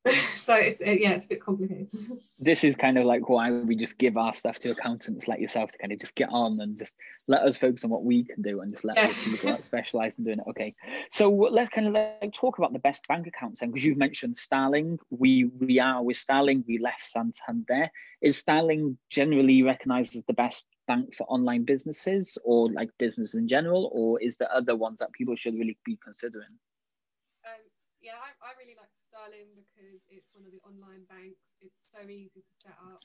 so 0.36 0.54
it's 0.54 0.80
uh, 0.80 0.90
yeah, 0.90 1.12
it's 1.12 1.24
a 1.24 1.28
bit 1.28 1.42
complicated. 1.42 1.88
this 2.38 2.64
is 2.64 2.76
kind 2.76 2.98
of 2.98 3.04
like 3.04 3.28
why 3.28 3.50
we 3.50 3.74
just 3.74 3.98
give 3.98 4.16
our 4.16 4.34
stuff 4.34 4.58
to 4.60 4.70
accountants 4.70 5.26
like 5.26 5.40
yourself 5.40 5.72
to 5.72 5.78
kind 5.78 5.92
of 5.92 5.98
just 5.98 6.14
get 6.14 6.28
on 6.30 6.60
and 6.60 6.78
just 6.78 6.94
let 7.26 7.42
us 7.42 7.56
focus 7.56 7.82
on 7.84 7.90
what 7.90 8.04
we 8.04 8.22
can 8.22 8.42
do 8.42 8.60
and 8.60 8.72
just 8.72 8.84
let 8.84 8.96
yeah. 8.96 9.12
people 9.24 9.50
that 9.50 9.64
specialize 9.64 10.16
in 10.18 10.24
doing 10.24 10.38
it. 10.38 10.44
Okay, 10.50 10.74
so 11.10 11.30
let's 11.30 11.70
kind 11.70 11.88
of 11.88 11.94
like 11.94 12.32
talk 12.32 12.58
about 12.58 12.72
the 12.72 12.78
best 12.78 13.06
bank 13.08 13.26
accounts 13.26 13.60
then, 13.60 13.70
because 13.70 13.84
you've 13.84 13.98
mentioned 13.98 14.36
Starling. 14.36 14.98
We 15.10 15.44
we 15.58 15.80
are 15.80 16.02
with 16.02 16.16
Starling. 16.16 16.64
We 16.68 16.78
left 16.78 17.04
Santander. 17.04 17.90
Is 18.20 18.38
Starling 18.38 18.98
generally 19.10 19.62
recognised 19.62 20.14
as 20.14 20.24
the 20.24 20.34
best 20.34 20.66
bank 20.86 21.14
for 21.14 21.24
online 21.24 21.64
businesses 21.64 22.38
or 22.44 22.70
like 22.70 22.90
business 22.98 23.34
in 23.34 23.48
general, 23.48 23.90
or 23.92 24.20
is 24.20 24.36
there 24.36 24.52
other 24.52 24.76
ones 24.76 25.00
that 25.00 25.12
people 25.12 25.36
should 25.36 25.54
really 25.54 25.78
be 25.84 25.98
considering? 26.02 26.54
Um, 27.44 27.62
yeah, 28.00 28.12
I, 28.12 28.30
I 28.46 28.52
really 28.58 28.76
like 28.76 28.88
Starling 29.16 29.46
because 29.54 30.00
it's 30.10 30.26
one 30.34 30.44
of 30.44 30.52
the 30.52 30.60
online 30.66 31.04
banks. 31.08 31.40
It's 31.62 31.80
so 31.90 32.06
easy 32.08 32.30
to 32.34 32.54
set 32.62 32.74
up. 32.92 33.00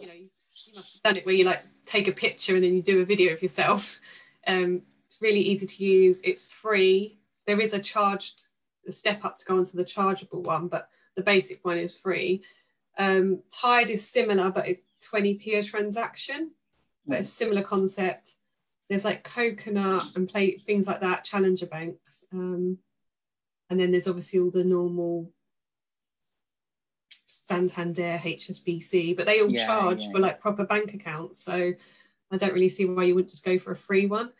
You 0.00 0.06
know, 0.06 0.12
you, 0.12 0.28
you 0.66 0.72
must 0.74 0.94
have 0.94 1.02
done 1.02 1.16
it 1.16 1.26
where 1.26 1.34
you 1.34 1.44
like 1.44 1.62
take 1.86 2.08
a 2.08 2.12
picture 2.12 2.54
and 2.56 2.64
then 2.64 2.74
you 2.74 2.82
do 2.82 3.00
a 3.00 3.04
video 3.04 3.32
of 3.32 3.42
yourself. 3.42 3.98
Um, 4.46 4.82
it's 5.06 5.22
really 5.22 5.40
easy 5.40 5.64
to 5.64 5.84
use. 5.84 6.20
It's 6.22 6.50
free. 6.50 7.18
There 7.46 7.58
is 7.58 7.72
a 7.72 7.78
charged 7.78 8.42
a 8.86 8.92
step 8.92 9.24
up 9.24 9.38
to 9.38 9.44
go 9.46 9.56
onto 9.56 9.74
the 9.74 9.84
chargeable 9.86 10.42
one, 10.42 10.68
but 10.68 10.90
the 11.16 11.22
basic 11.22 11.64
one 11.64 11.78
is 11.78 11.96
free. 11.96 12.42
Um, 12.98 13.40
Tide 13.50 13.88
is 13.88 14.06
similar, 14.06 14.50
but 14.50 14.68
it's 14.68 14.82
20p 15.10 15.58
a 15.58 15.62
transaction, 15.64 16.50
but 17.06 17.20
it's 17.20 17.30
similar 17.30 17.62
concept. 17.62 18.34
There's 18.90 19.06
like 19.06 19.24
Coconut 19.24 20.14
and 20.14 20.28
play 20.28 20.58
things 20.58 20.86
like 20.86 21.00
that, 21.00 21.24
challenger 21.24 21.64
banks. 21.64 22.26
Um, 22.30 22.76
and 23.70 23.80
then 23.80 23.92
there's 23.92 24.08
obviously 24.08 24.40
all 24.40 24.50
the 24.50 24.62
normal 24.62 25.32
Santander, 27.26 28.20
HSBC, 28.22 29.16
but 29.16 29.26
they 29.26 29.40
all 29.40 29.50
yeah, 29.50 29.66
charge 29.66 30.04
yeah, 30.04 30.10
for 30.10 30.18
like 30.18 30.40
proper 30.40 30.64
bank 30.64 30.94
accounts. 30.94 31.42
So 31.44 31.72
I 32.30 32.36
don't 32.36 32.54
really 32.54 32.68
see 32.68 32.84
why 32.84 33.04
you 33.04 33.14
wouldn't 33.14 33.30
just 33.30 33.44
go 33.44 33.58
for 33.58 33.72
a 33.72 33.76
free 33.76 34.06
one. 34.06 34.30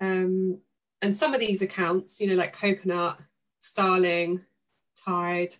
Um, 0.00 0.58
and 1.00 1.16
some 1.16 1.34
of 1.34 1.40
these 1.40 1.62
accounts, 1.62 2.20
you 2.20 2.28
know, 2.28 2.34
like 2.34 2.52
Coconut, 2.52 3.18
Starling, 3.60 4.44
Tide, 4.96 5.54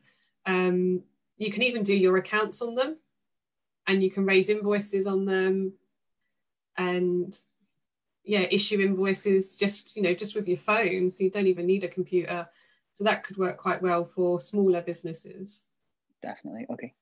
um, 0.47 1.03
you 1.37 1.51
can 1.51 1.63
even 1.63 1.83
do 1.83 1.95
your 1.95 2.17
accounts 2.17 2.63
on 2.63 2.75
them 2.75 2.97
and 3.87 4.03
you 4.03 4.11
can 4.11 4.25
raise 4.25 4.49
invoices 4.49 5.07
on 5.07 5.25
them 5.25 5.73
and 6.77 7.37
yeah, 8.25 8.47
issue 8.51 8.81
invoices 8.81 9.57
just, 9.57 9.97
you 9.97 10.03
know, 10.03 10.15
just 10.15 10.37
with 10.37 10.47
your 10.47 10.57
phone. 10.57 11.11
So 11.11 11.25
you 11.25 11.31
don't 11.31 11.49
even 11.49 11.67
need 11.67 11.83
a 11.83 11.89
computer. 11.89 12.49
So 12.93 13.05
that 13.05 13.25
could 13.25 13.37
work 13.37 13.59
quite 13.59 13.83
well 13.83 14.05
for 14.05 14.41
smaller 14.41 14.81
businesses 14.81 15.65
definitely. 16.23 16.67
Okay. 16.73 16.95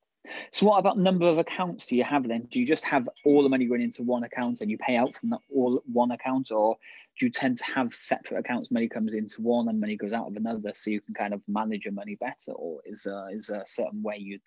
So 0.50 0.66
what 0.66 0.78
about 0.78 0.98
number 0.98 1.26
of 1.26 1.38
accounts 1.38 1.87
do 1.87 1.96
you 1.96 2.04
have 2.04 2.28
then? 2.28 2.46
Do 2.50 2.61
you 2.61 2.66
just 2.66 2.85
have 2.85 3.09
all 3.24 3.42
the 3.42 3.48
money 3.48 3.66
going 3.66 3.80
into 3.80 4.02
one 4.02 4.24
account 4.24 4.61
and 4.61 4.70
you 4.70 4.76
pay 4.78 4.96
out 4.96 5.14
from 5.16 5.30
that 5.30 5.40
all 5.54 5.83
one 5.90 6.11
account, 6.11 6.50
or 6.50 6.76
do 7.18 7.26
you 7.26 7.30
tend 7.30 7.59
to 7.59 7.64
have 7.64 7.94
separate 7.94 8.38
accounts? 8.38 8.70
Money 8.70 8.88
comes 8.88 9.12
into 9.12 9.40
one 9.40 9.68
and 9.68 9.80
money 9.80 9.96
goes 9.96 10.12
out 10.12 10.26
of 10.26 10.37
another, 10.37 10.72
so 10.74 10.90
you 10.90 11.00
can 11.00 11.14
kind 11.14 11.33
of 11.33 11.40
manage 11.48 11.85
your 11.85 11.94
money 11.94 12.16
better, 12.16 12.52
or 12.52 12.80
is 12.85 13.06
uh, 13.06 13.26
is 13.33 13.46
there 13.46 13.62
a 13.62 13.66
certain 13.66 14.02
way 14.02 14.16
you'd 14.18 14.42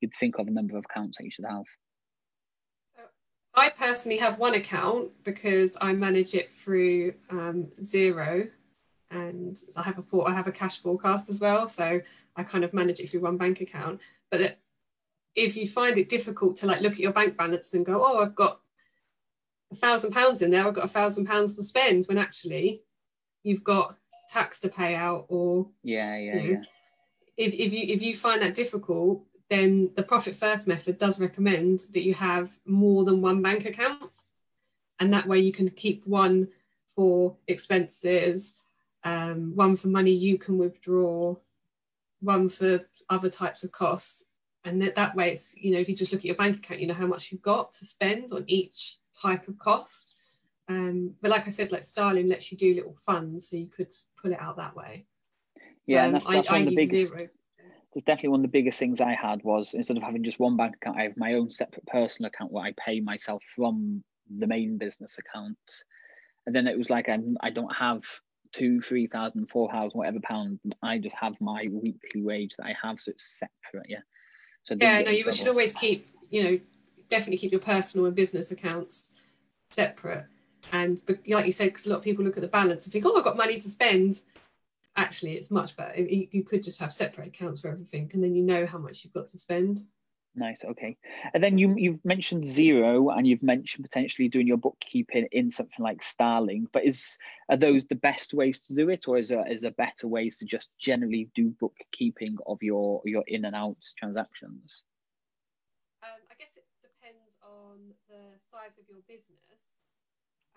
you'd 0.00 0.14
think 0.14 0.38
of 0.38 0.46
a 0.46 0.50
number 0.50 0.76
of 0.76 0.84
accounts 0.88 1.18
that 1.18 1.24
you 1.24 1.30
should 1.30 1.44
have? 1.44 1.64
I 3.54 3.68
personally 3.70 4.18
have 4.18 4.38
one 4.38 4.54
account 4.54 5.10
because 5.24 5.76
I 5.80 5.92
manage 5.92 6.34
it 6.34 6.52
through 6.54 7.14
um, 7.30 7.66
Xero, 7.82 8.48
and 9.10 9.58
I 9.76 9.82
have 9.82 9.98
a 9.98 10.22
I 10.22 10.34
have 10.34 10.46
a 10.46 10.52
cash 10.52 10.78
forecast 10.78 11.28
as 11.28 11.40
well. 11.40 11.68
So 11.68 12.00
I 12.36 12.42
kind 12.42 12.64
of 12.64 12.72
manage 12.72 13.00
it 13.00 13.10
through 13.10 13.20
one 13.20 13.36
bank 13.36 13.60
account. 13.60 14.00
But 14.30 14.58
if 15.34 15.56
you 15.56 15.68
find 15.68 15.98
it 15.98 16.08
difficult 16.08 16.56
to 16.56 16.66
like 16.66 16.80
look 16.80 16.94
at 16.94 17.00
your 17.00 17.12
bank 17.12 17.36
balance 17.36 17.74
and 17.74 17.86
go, 17.86 18.04
oh, 18.04 18.18
I've 18.18 18.34
got 18.34 18.60
a 19.72 19.76
thousand 19.76 20.12
pounds 20.12 20.42
in 20.42 20.50
there, 20.50 20.66
I've 20.66 20.74
got 20.74 20.84
a 20.84 20.88
thousand 20.88 21.26
pounds 21.26 21.54
to 21.56 21.64
spend, 21.64 22.06
when 22.06 22.18
actually 22.18 22.82
you've 23.42 23.64
got 23.64 23.94
tax 24.32 24.60
to 24.60 24.68
pay 24.68 24.94
out, 24.94 25.26
or 25.28 25.68
yeah, 25.82 26.16
yeah, 26.16 26.34
you 26.34 26.42
know, 26.42 26.48
yeah. 26.50 26.62
If 27.36 27.54
if 27.54 27.72
you 27.72 27.86
if 27.88 28.02
you 28.02 28.14
find 28.14 28.42
that 28.42 28.54
difficult, 28.54 29.24
then 29.48 29.90
the 29.96 30.02
profit 30.02 30.36
first 30.36 30.66
method 30.66 30.98
does 30.98 31.18
recommend 31.18 31.86
that 31.92 32.02
you 32.02 32.14
have 32.14 32.50
more 32.66 33.04
than 33.04 33.22
one 33.22 33.42
bank 33.42 33.64
account, 33.64 34.10
and 35.00 35.12
that 35.12 35.26
way 35.26 35.38
you 35.38 35.52
can 35.52 35.68
keep 35.70 36.06
one 36.06 36.48
for 36.94 37.36
expenses, 37.48 38.52
um, 39.04 39.52
one 39.54 39.76
for 39.76 39.88
money 39.88 40.10
you 40.10 40.38
can 40.38 40.58
withdraw, 40.58 41.36
one 42.20 42.48
for 42.48 42.80
other 43.08 43.30
types 43.30 43.64
of 43.64 43.72
costs. 43.72 44.24
And 44.64 44.82
that, 44.82 44.94
that 44.96 45.16
way, 45.16 45.32
it's, 45.32 45.54
you 45.56 45.72
know, 45.72 45.78
if 45.78 45.88
you 45.88 45.96
just 45.96 46.12
look 46.12 46.20
at 46.20 46.26
your 46.26 46.36
bank 46.36 46.58
account, 46.58 46.80
you 46.80 46.86
know 46.86 46.94
how 46.94 47.06
much 47.06 47.32
you've 47.32 47.42
got 47.42 47.72
to 47.74 47.86
spend 47.86 48.32
on 48.32 48.44
each 48.46 48.98
type 49.20 49.48
of 49.48 49.58
cost. 49.58 50.14
Um, 50.68 51.14
but 51.20 51.30
like 51.30 51.46
I 51.46 51.50
said, 51.50 51.72
like 51.72 51.82
Starling 51.82 52.28
lets 52.28 52.52
you 52.52 52.58
do 52.58 52.74
little 52.74 52.96
funds, 53.04 53.48
so 53.48 53.56
you 53.56 53.68
could 53.68 53.92
pull 54.20 54.32
it 54.32 54.38
out 54.40 54.56
that 54.58 54.76
way. 54.76 55.06
Yeah, 55.86 56.02
um, 56.02 56.06
and 56.06 56.14
that's, 56.14 56.26
that's 56.26 56.48
I, 56.48 56.52
one 56.52 56.60
I 56.60 56.64
of 56.64 56.70
the 56.70 56.76
biggest. 56.76 57.14
Xero. 57.14 57.28
There's 57.92 58.04
definitely 58.04 58.28
one 58.28 58.40
of 58.40 58.44
the 58.44 58.58
biggest 58.58 58.78
things 58.78 59.00
I 59.00 59.14
had 59.14 59.42
was 59.42 59.74
instead 59.74 59.96
of 59.96 60.04
having 60.04 60.22
just 60.22 60.38
one 60.38 60.56
bank 60.56 60.76
account, 60.76 60.96
I 60.96 61.02
have 61.02 61.16
my 61.16 61.34
own 61.34 61.50
separate 61.50 61.84
personal 61.86 62.28
account 62.28 62.52
where 62.52 62.64
I 62.64 62.72
pay 62.78 63.00
myself 63.00 63.42
from 63.56 64.04
the 64.38 64.46
main 64.46 64.78
business 64.78 65.18
account. 65.18 65.58
And 66.46 66.54
then 66.54 66.68
it 66.68 66.78
was 66.78 66.88
like 66.88 67.08
I, 67.08 67.18
I 67.40 67.50
don't 67.50 67.74
have 67.74 68.04
two, 68.52 68.80
three 68.80 69.06
thousand, 69.06 69.46
four 69.46 69.70
thousand, 69.70 69.98
whatever 69.98 70.20
pound, 70.20 70.58
I 70.82 70.98
just 70.98 71.16
have 71.16 71.40
my 71.40 71.68
weekly 71.70 72.22
wage 72.22 72.56
that 72.56 72.66
I 72.66 72.76
have, 72.82 73.00
so 73.00 73.10
it's 73.10 73.38
separate. 73.38 73.88
Yeah. 73.88 74.00
So 74.62 74.76
yeah, 74.78 75.02
no, 75.02 75.10
you 75.10 75.30
should 75.32 75.48
always 75.48 75.72
keep, 75.72 76.08
you 76.30 76.44
know, 76.44 76.60
definitely 77.08 77.38
keep 77.38 77.52
your 77.52 77.60
personal 77.60 78.06
and 78.06 78.14
business 78.14 78.50
accounts 78.50 79.14
separate. 79.70 80.26
And 80.72 81.00
like 81.26 81.46
you 81.46 81.52
said, 81.52 81.68
because 81.68 81.86
a 81.86 81.90
lot 81.90 81.96
of 81.96 82.04
people 82.04 82.24
look 82.24 82.36
at 82.36 82.42
the 82.42 82.48
balance 82.48 82.84
and 82.84 82.92
think, 82.92 83.06
oh, 83.06 83.16
I've 83.16 83.24
got 83.24 83.36
money 83.36 83.60
to 83.60 83.70
spend. 83.70 84.20
Actually, 84.96 85.32
it's 85.32 85.50
much 85.50 85.76
better. 85.76 85.98
You 86.00 86.42
could 86.44 86.62
just 86.62 86.80
have 86.80 86.92
separate 86.92 87.28
accounts 87.28 87.60
for 87.60 87.68
everything, 87.68 88.10
and 88.12 88.22
then 88.22 88.34
you 88.34 88.42
know 88.42 88.66
how 88.66 88.78
much 88.78 89.04
you've 89.04 89.14
got 89.14 89.28
to 89.28 89.38
spend. 89.38 89.86
Nice. 90.34 90.64
Okay. 90.64 90.96
And 91.34 91.42
then 91.42 91.58
you 91.58 91.74
you've 91.76 92.04
mentioned 92.04 92.44
Xero, 92.44 93.16
and 93.16 93.26
you've 93.26 93.42
mentioned 93.42 93.84
potentially 93.84 94.28
doing 94.28 94.46
your 94.46 94.58
bookkeeping 94.58 95.26
in 95.32 95.50
something 95.50 95.82
like 95.82 96.02
Starling. 96.02 96.68
But 96.72 96.84
is 96.84 97.18
are 97.48 97.56
those 97.56 97.84
the 97.84 97.96
best 97.96 98.32
ways 98.32 98.60
to 98.66 98.74
do 98.74 98.88
it, 98.90 99.08
or 99.08 99.18
is 99.18 99.30
there 99.30 99.46
is 99.50 99.62
there 99.62 99.72
better 99.72 100.06
ways 100.06 100.38
to 100.38 100.44
just 100.44 100.70
generally 100.78 101.28
do 101.34 101.52
bookkeeping 101.58 102.36
of 102.46 102.62
your 102.62 103.02
your 103.04 103.24
in 103.26 103.44
and 103.44 103.56
out 103.56 103.76
transactions? 103.98 104.84
Um, 106.02 106.20
I 106.30 106.34
guess 106.38 106.56
it 106.56 106.64
depends 106.80 107.36
on 107.42 107.92
the 108.08 108.38
size 108.52 108.78
of 108.78 108.88
your 108.88 109.02
business. 109.08 109.59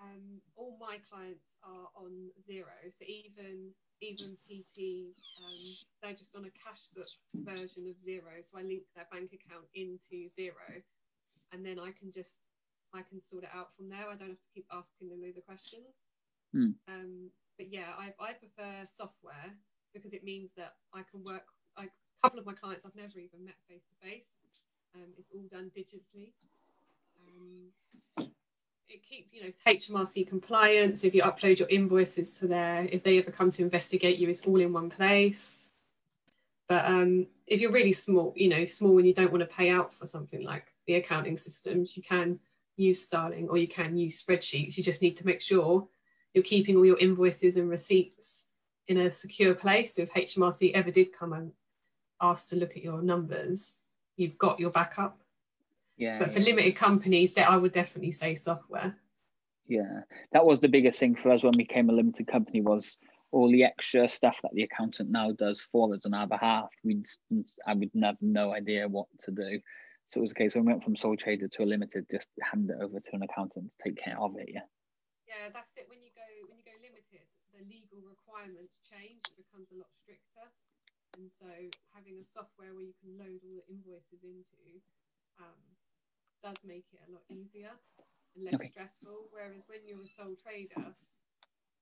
Um, 0.01 0.41
all 0.56 0.75
my 0.79 0.97
clients 1.10 1.45
are 1.63 1.88
on 1.95 2.29
Xero. 2.49 2.77
so 2.97 3.06
even 3.06 3.71
even 4.01 4.36
PTs, 4.49 5.15
um, 5.39 5.63
they're 6.01 6.13
just 6.17 6.36
on 6.36 6.43
a 6.43 6.51
cash 6.51 6.91
book 6.93 7.08
version 7.45 7.88
of 7.88 7.95
Xero. 8.03 8.43
So 8.43 8.58
I 8.58 8.63
link 8.63 8.84
their 8.95 9.08
bank 9.12 9.32
account 9.32 9.65
into 9.75 10.27
Xero, 10.38 10.82
and 11.53 11.65
then 11.65 11.79
I 11.79 11.91
can 11.91 12.12
just 12.12 12.41
I 12.93 13.01
can 13.01 13.23
sort 13.23 13.43
it 13.43 13.49
out 13.53 13.69
from 13.77 13.89
there. 13.89 14.10
I 14.10 14.15
don't 14.15 14.29
have 14.36 14.43
to 14.43 14.53
keep 14.53 14.65
asking 14.71 15.10
them 15.10 15.21
loads 15.21 15.38
of 15.38 15.45
questions. 15.45 15.95
Mm. 16.53 16.75
Um, 16.88 17.29
but 17.58 17.71
yeah, 17.71 17.93
I, 17.97 18.13
I 18.19 18.34
prefer 18.34 18.86
software 18.91 19.53
because 19.93 20.13
it 20.13 20.23
means 20.23 20.51
that 20.58 20.73
I 20.93 21.01
can 21.10 21.23
work. 21.23 21.45
I, 21.77 21.86
a 21.86 22.21
couple 22.21 22.39
of 22.39 22.45
my 22.45 22.53
clients 22.53 22.86
I've 22.86 22.95
never 22.95 23.19
even 23.19 23.45
met 23.45 23.56
face 23.69 23.86
to 23.88 23.95
face. 24.08 24.27
It's 25.17 25.32
all 25.34 25.47
done 25.49 25.71
digitally. 25.75 26.34
Um, 27.17 27.71
it 28.93 29.03
keeps, 29.03 29.34
you 29.34 29.43
know, 29.43 29.51
HMRC 29.65 30.27
compliance. 30.27 31.03
If 31.03 31.15
you 31.15 31.23
upload 31.23 31.58
your 31.58 31.67
invoices 31.69 32.34
to 32.36 32.47
there, 32.47 32.88
if 32.91 33.03
they 33.03 33.17
ever 33.17 33.32
come 33.32 33.49
to 33.51 33.63
investigate 33.63 34.19
you, 34.19 34.29
it's 34.29 34.45
all 34.45 34.60
in 34.60 34.71
one 34.71 34.89
place. 34.89 35.69
But 36.69 36.86
um, 36.86 37.27
if 37.47 37.60
you're 37.60 37.71
really 37.71 37.91
small, 37.91 38.34
you 38.36 38.49
know, 38.49 38.65
small 38.65 38.99
and 38.99 39.08
you 39.08 39.13
don't 39.13 39.32
want 39.32 39.41
to 39.41 39.56
pay 39.56 39.69
out 39.71 39.93
for 39.95 40.06
something 40.06 40.43
like 40.43 40.67
the 40.86 40.95
accounting 40.95 41.38
systems, 41.38 41.97
you 41.97 42.03
can 42.03 42.39
use 42.77 43.03
Starling 43.03 43.49
or 43.49 43.58
you 43.58 43.67
can 43.67 43.97
use 43.97 44.23
spreadsheets. 44.23 44.77
You 44.77 44.84
just 44.84 45.01
need 45.01 45.17
to 45.17 45.25
make 45.25 45.41
sure 45.41 45.88
you're 46.34 46.43
keeping 46.43 46.77
all 46.77 46.86
your 46.86 46.99
invoices 46.99 47.58
and 47.58 47.69
receipts 47.69 48.45
in 48.88 48.97
a 48.97 49.12
secure 49.12 49.56
place. 49.56 49.95
So 49.95 50.03
if 50.03 50.13
HMRC 50.13 50.73
ever 50.73 50.91
did 50.91 51.17
come 51.17 51.34
and 51.34 51.51
ask 52.21 52.49
to 52.49 52.56
look 52.58 52.77
at 52.77 52.84
your 52.84 53.01
numbers, 53.01 53.77
you've 54.17 54.38
got 54.38 54.60
your 54.60 54.69
backup. 54.69 55.23
Yeah. 55.97 56.19
But 56.19 56.32
for 56.32 56.39
limited 56.39 56.75
companies, 56.75 57.34
that 57.36 57.49
I 57.49 57.58
would 57.58 57.71
definitely 57.71 58.12
say 58.12 58.36
software. 58.36 58.95
Yeah, 59.67 60.01
that 60.34 60.45
was 60.45 60.60
the 60.60 60.67
biggest 60.67 60.99
thing 60.99 61.15
for 61.15 61.32
us 61.32 61.43
when 61.43 61.53
we 61.56 61.63
became 61.63 61.89
a 61.89 61.93
limited 61.93 62.27
company 62.27 62.62
was 62.62 62.97
all 63.32 63.49
the 63.49 63.63
extra 63.63 64.08
stuff 64.08 64.39
that 64.43 64.51
the 64.53 64.63
accountant 64.63 65.10
now 65.10 65.32
does 65.32 65.62
for 65.71 65.93
us 65.93 66.06
on 66.06 66.13
our 66.13 66.27
behalf. 66.27 66.69
We 66.84 67.01
I 67.65 67.73
would 67.73 67.91
have 68.03 68.17
no 68.21 68.53
idea 68.53 68.88
what 68.88 69.08
to 69.25 69.32
do. 69.32 69.60
So 70.06 70.19
it 70.19 70.21
was 70.21 70.32
a 70.32 70.36
case 70.36 70.53
when 70.53 70.65
we 70.65 70.73
went 70.73 70.84
from 70.84 70.95
sole 70.95 71.15
trader 71.15 71.47
to 71.47 71.63
a 71.63 71.65
limited, 71.65 72.06
just 72.12 72.27
hand 72.43 72.69
it 72.69 72.77
over 72.84 72.99
to 72.99 73.12
an 73.13 73.23
accountant 73.23 73.71
to 73.71 73.77
take 73.79 73.97
care 73.97 74.19
of 74.19 74.36
it. 74.36 74.49
Yeah. 74.51 74.67
Yeah, 75.25 75.49
that's 75.49 75.73
it. 75.79 75.88
When 75.88 76.03
you 76.03 76.12
go 76.12 76.27
when 76.51 76.60
you 76.60 76.65
go 76.67 76.75
limited, 76.84 77.25
the 77.56 77.63
legal 77.65 78.03
requirements 78.03 78.77
change. 78.84 79.23
It 79.32 79.39
becomes 79.39 79.71
a 79.71 79.79
lot 79.79 79.89
stricter. 79.95 80.45
And 81.17 81.32
so 81.32 81.47
having 81.93 82.19
a 82.19 82.25
software 82.27 82.73
where 82.73 82.84
you 82.84 82.97
can 82.99 83.15
load 83.15 83.39
all 83.45 83.58
the 83.58 83.65
invoices 83.71 84.21
into 84.25 84.82
um, 85.39 85.62
does 86.43 86.60
make 86.65 86.86
it 86.93 87.02
a 87.08 87.12
lot 87.12 87.24
easier 87.30 87.72
and 88.36 88.46
less 88.46 88.56
okay. 88.56 88.69
stressful. 88.69 89.30
Whereas 89.32 89.63
when 89.67 89.82
you're 89.88 90.04
a 90.04 90.12
sole 90.17 90.36
trader, 90.36 90.93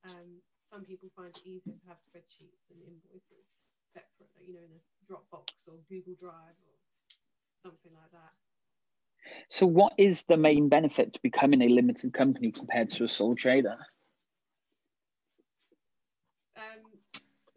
um, 0.09 0.29
some 0.71 0.85
people 0.85 1.09
find 1.15 1.33
it 1.35 1.43
easier 1.43 1.75
to 1.75 1.87
have 1.87 1.99
spreadsheets 2.07 2.63
and 2.71 2.79
invoices 2.81 3.45
separate, 3.93 4.31
you 4.39 4.53
know, 4.53 4.63
in 4.63 4.71
a 4.77 4.81
Dropbox 5.07 5.67
or 5.67 5.75
Google 5.89 6.15
Drive 6.19 6.55
or 6.63 6.75
something 7.63 7.91
like 7.93 8.11
that. 8.11 8.33
So, 9.49 9.65
what 9.65 9.93
is 9.97 10.23
the 10.23 10.37
main 10.37 10.69
benefit 10.69 11.13
to 11.13 11.19
becoming 11.21 11.61
a 11.61 11.69
limited 11.69 12.13
company 12.13 12.51
compared 12.51 12.89
to 12.91 13.03
a 13.03 13.07
sole 13.07 13.35
trader? 13.35 13.77
Um, 16.55 16.81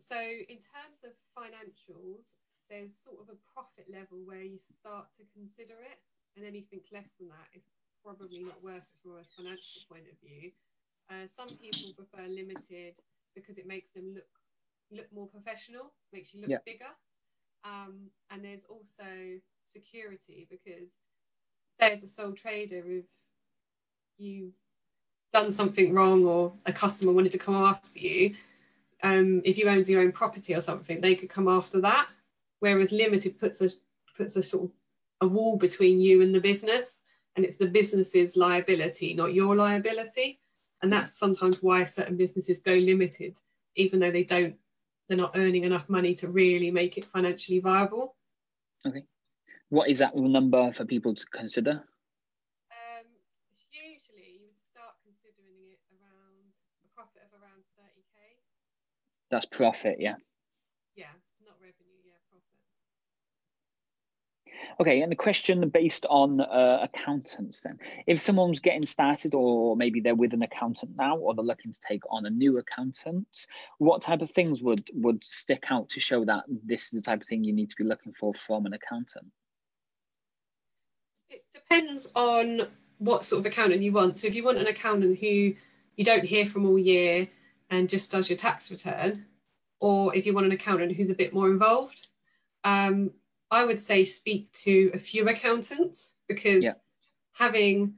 so, 0.01 0.17
in 0.17 0.59
terms 0.59 1.01
of 1.05 1.13
financials, 1.37 2.25
there's 2.71 2.93
sort 3.05 3.21
of 3.21 3.29
a 3.29 3.39
profit 3.53 3.87
level 3.91 4.19
where 4.25 4.43
you 4.43 4.59
start 4.81 5.07
to 5.19 5.25
consider 5.33 5.81
it 5.85 6.01
and 6.37 6.45
anything 6.45 6.81
less 6.93 7.09
than 7.19 7.29
that 7.29 7.49
is 7.55 7.63
probably 8.05 8.43
not 8.45 8.63
worth 8.63 8.85
it 8.85 8.99
from 9.03 9.21
a 9.21 9.25
financial 9.37 9.83
point 9.89 10.05
of 10.11 10.17
view. 10.21 10.51
Uh, 11.11 11.29
some 11.29 11.49
people 11.59 11.93
prefer 11.97 12.27
limited 12.29 12.95
because 13.35 13.59
it 13.59 13.67
makes 13.67 13.93
them 13.93 14.15
look 14.15 14.29
look 14.93 15.07
more 15.13 15.27
professional, 15.27 15.93
makes 16.13 16.35
you 16.35 16.41
look 16.41 16.51
yeah. 16.51 16.59
bigger. 16.65 16.93
Um, 17.65 18.11
and 18.31 18.45
there's 18.45 18.65
also 18.69 19.41
security 19.73 20.47
because 20.51 20.91
say 21.81 21.93
as 21.93 22.03
a 22.03 22.09
sole 22.09 22.33
trader, 22.33 22.83
if 22.87 23.05
you 24.19 24.53
done 25.33 25.51
something 25.51 25.93
wrong 25.93 26.25
or 26.25 26.53
a 26.67 26.73
customer 26.73 27.13
wanted 27.13 27.33
to 27.33 27.39
come 27.39 27.57
after 27.57 27.99
you, 27.99 28.35
um, 29.03 29.43
if 29.45 29.59
you 29.59 29.69
owned 29.69 29.89
your 29.89 30.03
own 30.03 30.13
property 30.13 30.55
or 30.55 30.61
something, 30.61 31.01
they 31.01 31.15
could 31.15 31.31
come 31.31 31.49
after 31.49 31.81
that. 31.81 32.07
Whereas 32.65 32.93
limited 32.93 33.39
puts 33.39 33.61
a 33.61 33.69
puts 34.17 34.37
a 34.37 34.43
sort 34.43 34.65
of 34.65 34.71
a 35.21 35.29
wall 35.29 35.59
between 35.59 36.01
you 36.01 36.23
and 36.23 36.35
the 36.35 36.41
business 36.41 37.03
and 37.37 37.45
it's 37.45 37.59
the 37.59 37.67
business's 37.67 38.39
liability 38.39 39.13
not 39.13 39.35
your 39.35 39.55
liability. 39.55 40.41
And 40.81 40.91
that's 40.91 41.13
sometimes 41.13 41.63
why 41.63 41.85
certain 41.85 42.17
businesses 42.17 42.61
go 42.61 42.73
limited 42.73 43.37
even 43.77 44.01
though 44.01 44.11
they 44.11 44.25
don't 44.25 44.57
they're 45.07 45.19
not 45.19 45.37
earning 45.37 45.65
enough 45.65 45.91
money 45.91 46.15
to 46.15 46.29
really 46.29 46.71
make 46.71 46.97
it 46.97 47.05
financially 47.05 47.59
viable. 47.59 48.17
Okay. 48.87 49.05
What 49.69 49.91
is 49.91 49.99
that 49.99 50.17
number 50.17 50.73
for 50.73 50.87
people 50.87 51.15
to 51.15 51.27
consider? 51.27 51.85
Um, 52.73 53.07
usually 53.73 54.41
you 54.41 54.47
would 54.49 54.63
start 54.73 54.95
considering 55.05 55.69
it 55.69 55.85
around 56.01 56.49
a 56.81 56.89
profit 56.97 57.29
of 57.29 57.39
around 57.39 57.61
30k 57.77 58.41
that's 59.31 59.45
profit 59.45 59.97
yeah 60.01 60.15
yeah 60.15 60.34
Okay, 64.81 65.03
and 65.03 65.13
the 65.13 65.17
question 65.17 65.69
based 65.69 66.05
on 66.07 66.41
uh, 66.41 66.81
accountants 66.83 67.63
then. 67.63 67.79
If 68.07 68.19
someone's 68.21 68.61
getting 68.61 68.85
started, 68.85 69.35
or 69.35 69.77
maybe 69.77 70.01
they're 70.01 70.15
with 70.15 70.35
an 70.35 70.43
accountant 70.43 70.97
now, 70.97 71.17
or 71.17 71.35
they're 71.35 71.45
looking 71.45 71.73
to 71.73 71.81
take 71.81 72.03
on 72.11 72.27
a 72.27 72.31
new 72.31 72.59
accountant, 72.59 73.47
what 73.79 74.03
type 74.03 74.21
of 74.21 74.31
things 74.31 74.63
would 74.63 74.91
would 74.95 75.23
stick 75.25 75.67
out 75.71 75.91
to 75.91 76.01
show 76.01 76.25
that 76.25 76.45
this 76.49 76.85
is 76.85 76.91
the 76.91 77.03
type 77.03 77.21
of 77.21 77.27
thing 77.27 77.45
you 77.45 77.53
need 77.53 77.71
to 77.71 77.77
be 77.77 77.85
looking 77.85 78.13
for 78.13 78.35
from 78.35 78.67
an 78.67 78.73
accountant? 78.73 79.27
It 81.31 81.45
depends 81.55 82.11
on 82.15 82.69
what 82.99 83.25
sort 83.25 83.41
of 83.41 83.47
accountant 83.47 83.83
you 83.83 83.93
want. 83.93 84.19
So 84.19 84.27
if 84.27 84.35
you 84.35 84.45
want 84.45 84.59
an 84.59 84.67
accountant 84.67 85.19
who 85.19 85.55
you 85.97 86.05
don't 86.05 86.25
hear 86.25 86.47
from 86.47 86.67
all 86.67 86.79
year 86.79 87.29
and 87.71 87.89
just 87.89 88.11
does 88.11 88.29
your 88.29 88.37
tax 88.37 88.71
return, 88.71 89.27
or 89.81 90.15
if 90.15 90.27
you 90.27 90.33
want 90.33 90.47
an 90.47 90.53
accountant 90.53 90.97
who's 90.97 91.11
a 91.11 91.15
bit 91.15 91.33
more 91.33 91.49
involved, 91.49 92.09
um, 92.65 93.11
I 93.51 93.65
would 93.65 93.81
say 93.81 94.05
speak 94.05 94.53
to 94.65 94.91
a 94.95 94.99
few 94.99 95.29
accountants 95.29 96.15
because 96.29 96.65
yeah. 96.65 96.75
having 97.33 97.95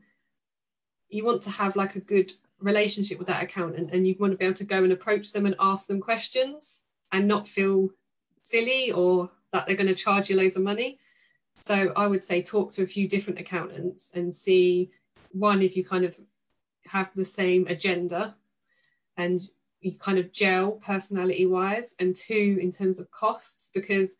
you 1.09 1.25
want 1.25 1.43
to 1.43 1.51
have 1.51 1.77
like 1.77 1.95
a 1.95 2.01
good 2.01 2.33
relationship 2.61 3.19
with 3.19 3.29
that 3.29 3.43
accountant 3.43 3.91
and 3.93 4.07
you 4.07 4.17
want 4.19 4.33
to 4.33 4.37
be 4.37 4.45
able 4.45 4.55
to 4.55 4.65
go 4.65 4.83
and 4.83 4.93
approach 4.93 5.33
them 5.33 5.47
and 5.47 5.55
ask 5.61 5.87
them 5.87 6.01
questions 6.01 6.81
and 7.13 7.29
not 7.29 7.47
feel 7.47 7.91
silly 8.43 8.91
or 8.93 9.31
that 9.53 9.67
they're 9.67 9.77
going 9.77 9.87
to 9.87 9.95
charge 9.95 10.29
you 10.29 10.37
loads 10.37 10.57
of 10.57 10.63
money. 10.63 10.99
So 11.61 11.93
I 11.97 12.07
would 12.07 12.23
say 12.23 12.43
talk 12.43 12.73
to 12.73 12.83
a 12.83 12.87
few 12.87 13.09
different 13.09 13.41
accountants 13.41 14.11
and 14.15 14.35
see 14.35 14.91
one 15.33 15.63
if 15.63 15.77
you 15.77 15.85
kind 15.85 16.05
of 16.05 16.19
have 16.87 17.11
the 17.15 17.25
same 17.25 17.67
agenda 17.67 18.37
and 19.17 19.41
you 19.81 19.93
kind 19.99 20.19
of 20.19 20.33
gel 20.33 20.73
personality 20.73 21.47
wise 21.47 21.95
and 21.99 22.15
two 22.15 22.59
in 22.61 22.71
terms 22.71 22.99
of 22.99 23.11
costs 23.11 23.71
because 23.75 24.17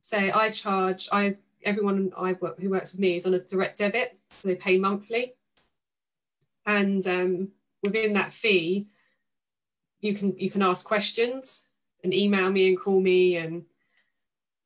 say 0.00 0.30
I 0.30 0.50
charge 0.50 1.08
I 1.12 1.36
everyone 1.62 2.12
I 2.16 2.32
work 2.34 2.60
who 2.60 2.70
works 2.70 2.92
with 2.92 3.00
me 3.00 3.16
is 3.16 3.26
on 3.26 3.34
a 3.34 3.38
direct 3.38 3.78
debit, 3.78 4.18
so 4.30 4.48
they 4.48 4.54
pay 4.54 4.78
monthly, 4.78 5.34
and 6.66 7.06
um, 7.06 7.48
within 7.82 8.12
that 8.12 8.32
fee, 8.32 8.88
you 10.00 10.14
can 10.14 10.38
you 10.38 10.50
can 10.50 10.62
ask 10.62 10.86
questions 10.86 11.68
and 12.02 12.14
email 12.14 12.50
me 12.50 12.68
and 12.68 12.80
call 12.80 13.00
me 13.00 13.36
and 13.36 13.64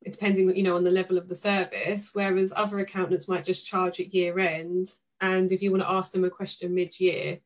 depending 0.05 0.55
you 0.55 0.63
know 0.63 0.77
on 0.77 0.85
the 0.85 0.91
level 0.91 1.17
of 1.17 1.29
the 1.29 1.35
service 1.35 2.11
whereas 2.15 2.53
other 2.55 2.79
accountants 2.79 3.27
might 3.29 3.45
just 3.45 3.67
charge 3.67 4.01
at 4.01 4.15
year 4.15 4.39
end. 4.39 4.95
And 5.21 5.51
if 5.51 5.63
you 5.63 5.71
want 5.71 5.83
to 5.83 5.91
ask 5.91 6.13
them 6.13 6.25
a 6.25 6.31
question 6.31 6.75
mid-year 6.75 7.39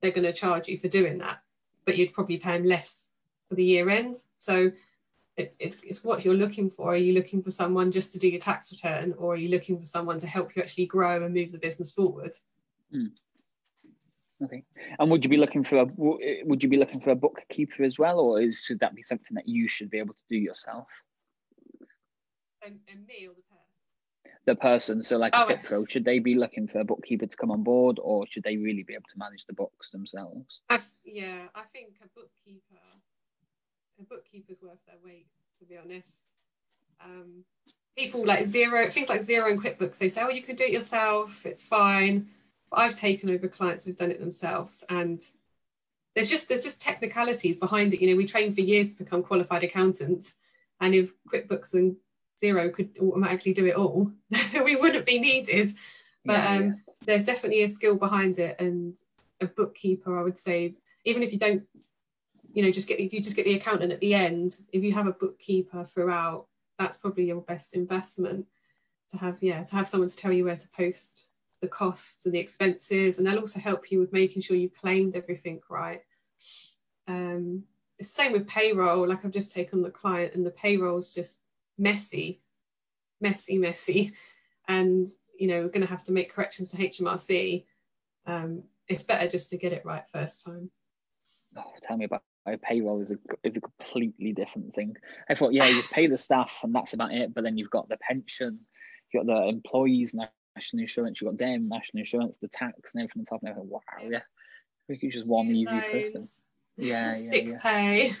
they're 0.00 0.10
going 0.10 0.24
to 0.24 0.32
charge 0.32 0.68
you 0.68 0.78
for 0.78 0.88
doing 0.88 1.18
that 1.18 1.38
but 1.84 1.96
you'd 1.96 2.12
probably 2.12 2.36
pay 2.36 2.58
them 2.58 2.66
less 2.66 3.08
for 3.48 3.54
the 3.54 3.64
year 3.64 3.88
end. 3.88 4.16
So 4.38 4.72
it, 5.36 5.54
it, 5.58 5.76
it's 5.82 6.04
what 6.04 6.24
you're 6.24 6.34
looking 6.34 6.70
for. 6.70 6.92
Are 6.92 6.96
you 6.96 7.14
looking 7.14 7.42
for 7.42 7.50
someone 7.50 7.90
just 7.90 8.12
to 8.12 8.18
do 8.18 8.28
your 8.28 8.40
tax 8.40 8.70
return, 8.70 9.14
or 9.16 9.34
are 9.34 9.36
you 9.36 9.48
looking 9.48 9.78
for 9.78 9.86
someone 9.86 10.18
to 10.18 10.26
help 10.26 10.54
you 10.54 10.62
actually 10.62 10.86
grow 10.86 11.24
and 11.24 11.34
move 11.34 11.52
the 11.52 11.58
business 11.58 11.92
forward? 11.92 12.34
Mm. 12.94 13.12
Okay. 14.44 14.64
And 14.98 15.10
would 15.10 15.24
you 15.24 15.30
be 15.30 15.36
looking 15.36 15.64
for 15.64 15.78
a 15.78 15.86
would 15.96 16.62
you 16.62 16.68
be 16.68 16.76
looking 16.76 17.00
for 17.00 17.10
a 17.10 17.16
bookkeeper 17.16 17.84
as 17.84 17.98
well, 17.98 18.18
or 18.18 18.40
is 18.40 18.62
should 18.64 18.80
that 18.80 18.94
be 18.94 19.02
something 19.02 19.34
that 19.34 19.48
you 19.48 19.68
should 19.68 19.90
be 19.90 19.98
able 19.98 20.14
to 20.14 20.24
do 20.28 20.36
yourself? 20.36 20.88
And, 22.64 22.78
and 22.88 23.06
me 23.06 23.26
or 23.26 23.34
the 23.34 23.42
person? 23.42 23.62
the 24.44 24.56
person. 24.56 25.02
So, 25.02 25.16
like 25.16 25.32
oh, 25.34 25.44
a 25.44 25.46
Fit 25.46 25.62
Pro, 25.64 25.86
should 25.86 26.04
they 26.04 26.18
be 26.18 26.34
looking 26.34 26.68
for 26.68 26.80
a 26.80 26.84
bookkeeper 26.84 27.26
to 27.26 27.36
come 27.36 27.50
on 27.50 27.62
board, 27.62 27.98
or 28.02 28.26
should 28.26 28.42
they 28.42 28.56
really 28.56 28.82
be 28.82 28.94
able 28.94 29.08
to 29.10 29.18
manage 29.18 29.46
the 29.46 29.54
books 29.54 29.90
themselves? 29.90 30.60
I 30.68 30.80
yeah, 31.04 31.46
I 31.54 31.62
think 31.72 31.94
a 32.02 32.08
bookkeeper, 32.14 32.82
a 34.02 34.14
bookkeeper's 34.14 34.62
worth 34.62 34.84
their 34.86 34.96
weight, 35.04 35.26
to 35.58 35.64
be 35.64 35.76
honest. 35.76 36.08
Um, 37.04 37.44
people 37.96 38.24
like 38.24 38.46
Xero 38.46 38.90
things 38.90 39.08
like 39.08 39.22
Xero 39.22 39.50
and 39.50 39.62
QuickBooks, 39.62 39.98
they 39.98 40.08
say, 40.08 40.22
"Oh, 40.22 40.28
you 40.28 40.42
can 40.42 40.56
do 40.56 40.64
it 40.64 40.72
yourself. 40.72 41.44
It's 41.46 41.64
fine." 41.64 42.28
But 42.70 42.80
I've 42.80 42.98
taken 42.98 43.30
over 43.30 43.48
clients 43.48 43.84
who've 43.84 43.96
done 43.96 44.10
it 44.10 44.20
themselves, 44.20 44.84
and 44.88 45.22
there's 46.14 46.30
just 46.30 46.48
there's 46.48 46.64
just 46.64 46.80
technicalities 46.80 47.56
behind 47.56 47.92
it. 47.94 48.00
You 48.00 48.10
know, 48.10 48.16
we 48.16 48.26
train 48.26 48.54
for 48.54 48.60
years 48.60 48.92
to 48.92 49.04
become 49.04 49.22
qualified 49.22 49.64
accountants, 49.64 50.34
and 50.80 50.94
if 50.94 51.12
QuickBooks 51.28 51.74
and 51.74 51.96
Xero 52.42 52.72
could 52.72 52.90
automatically 53.00 53.52
do 53.52 53.66
it 53.66 53.76
all, 53.76 54.10
we 54.64 54.76
wouldn't 54.76 55.06
be 55.06 55.18
needed. 55.18 55.74
But 56.24 56.34
yeah, 56.34 56.54
um, 56.54 56.62
yeah. 56.62 56.72
there's 57.04 57.24
definitely 57.24 57.62
a 57.62 57.68
skill 57.68 57.96
behind 57.96 58.38
it, 58.38 58.60
and 58.60 58.96
a 59.40 59.46
bookkeeper, 59.46 60.18
I 60.18 60.22
would 60.22 60.38
say, 60.38 60.74
even 61.04 61.22
if 61.22 61.32
you 61.32 61.38
don't, 61.38 61.64
you 62.52 62.62
know, 62.62 62.70
just 62.70 62.88
get 62.88 63.00
you 63.00 63.20
just 63.20 63.36
get 63.36 63.44
the 63.44 63.54
accountant 63.54 63.92
at 63.92 64.00
the 64.00 64.14
end. 64.14 64.56
If 64.72 64.82
you 64.82 64.92
have 64.92 65.06
a 65.06 65.12
bookkeeper 65.12 65.84
throughout, 65.84 66.46
that's 66.78 66.96
probably 66.96 67.24
your 67.24 67.40
best 67.40 67.74
investment 67.74 68.46
to 69.10 69.18
have. 69.18 69.38
Yeah, 69.42 69.62
to 69.64 69.76
have 69.76 69.88
someone 69.88 70.10
to 70.10 70.16
tell 70.16 70.32
you 70.32 70.44
where 70.44 70.56
to 70.56 70.68
post 70.70 71.28
the 71.60 71.68
costs 71.68 72.26
and 72.26 72.34
the 72.34 72.38
expenses, 72.38 73.18
and 73.18 73.26
they'll 73.26 73.38
also 73.38 73.60
help 73.60 73.90
you 73.90 74.00
with 74.00 74.12
making 74.12 74.42
sure 74.42 74.56
you've 74.56 74.76
claimed 74.76 75.16
everything 75.16 75.60
right. 75.70 76.02
Um, 77.08 77.64
it's 77.98 78.10
the 78.10 78.22
same 78.22 78.32
with 78.32 78.48
payroll. 78.48 79.08
Like 79.08 79.24
I've 79.24 79.30
just 79.30 79.52
taken 79.52 79.82
the 79.82 79.90
client, 79.90 80.34
and 80.34 80.44
the 80.44 80.50
payroll's 80.50 81.14
just 81.14 81.40
messy, 81.78 82.42
messy, 83.20 83.56
messy, 83.58 84.12
and 84.68 85.08
you 85.38 85.48
know 85.48 85.62
we're 85.62 85.68
going 85.68 85.86
to 85.86 85.92
have 85.92 86.04
to 86.04 86.12
make 86.12 86.32
corrections 86.32 86.70
to 86.70 86.76
HMRC. 86.76 87.64
Um, 88.26 88.64
it's 88.88 89.02
better 89.02 89.26
just 89.26 89.48
to 89.50 89.56
get 89.56 89.72
it 89.72 89.86
right 89.86 90.04
first 90.12 90.44
time. 90.44 90.70
Oh, 91.56 91.72
tell 91.82 91.96
me 91.96 92.04
about 92.04 92.22
payroll 92.62 93.00
is 93.00 93.10
a 93.10 93.18
is 93.44 93.56
a 93.56 93.60
completely 93.60 94.32
different 94.32 94.74
thing. 94.74 94.96
I 95.28 95.34
thought, 95.34 95.52
yeah, 95.52 95.66
you 95.66 95.76
just 95.76 95.92
pay 95.92 96.06
the 96.06 96.18
staff 96.18 96.60
and 96.62 96.74
that's 96.74 96.92
about 96.92 97.12
it. 97.12 97.34
But 97.34 97.44
then 97.44 97.56
you've 97.56 97.70
got 97.70 97.88
the 97.88 97.96
pension, 97.96 98.60
you've 99.12 99.26
got 99.26 99.34
the 99.34 99.48
employees 99.48 100.14
national 100.14 100.80
insurance, 100.80 101.20
you've 101.20 101.30
got 101.30 101.38
them 101.38 101.68
national 101.68 102.00
insurance, 102.00 102.38
the 102.38 102.48
tax 102.48 102.94
and 102.94 103.02
everything 103.02 103.20
on 103.20 103.26
top. 103.26 103.42
And 103.42 103.50
I 103.50 103.54
thought, 103.54 103.66
wow, 103.66 103.80
yeah, 104.08 104.20
we 104.88 104.98
could 104.98 105.12
just 105.12 105.28
one 105.28 105.46
easy 105.46 105.80
system. 105.90 106.24
Yeah, 106.76 107.16
yeah, 107.16 107.30
sick 107.30 107.46
yeah. 107.46 107.58
pay. 107.60 108.12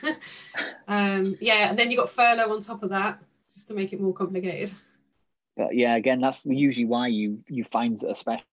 um, 0.88 1.36
yeah, 1.40 1.70
and 1.70 1.78
then 1.78 1.90
you 1.90 1.96
got 1.96 2.10
furlough 2.10 2.52
on 2.52 2.60
top 2.60 2.82
of 2.82 2.90
that 2.90 3.18
just 3.54 3.68
to 3.68 3.74
make 3.74 3.92
it 3.92 4.00
more 4.00 4.14
complicated. 4.14 4.72
But 5.56 5.74
yeah, 5.74 5.96
again, 5.96 6.20
that's 6.20 6.46
usually 6.46 6.86
why 6.86 7.08
you 7.08 7.44
you 7.48 7.64
find 7.64 8.02
a 8.02 8.14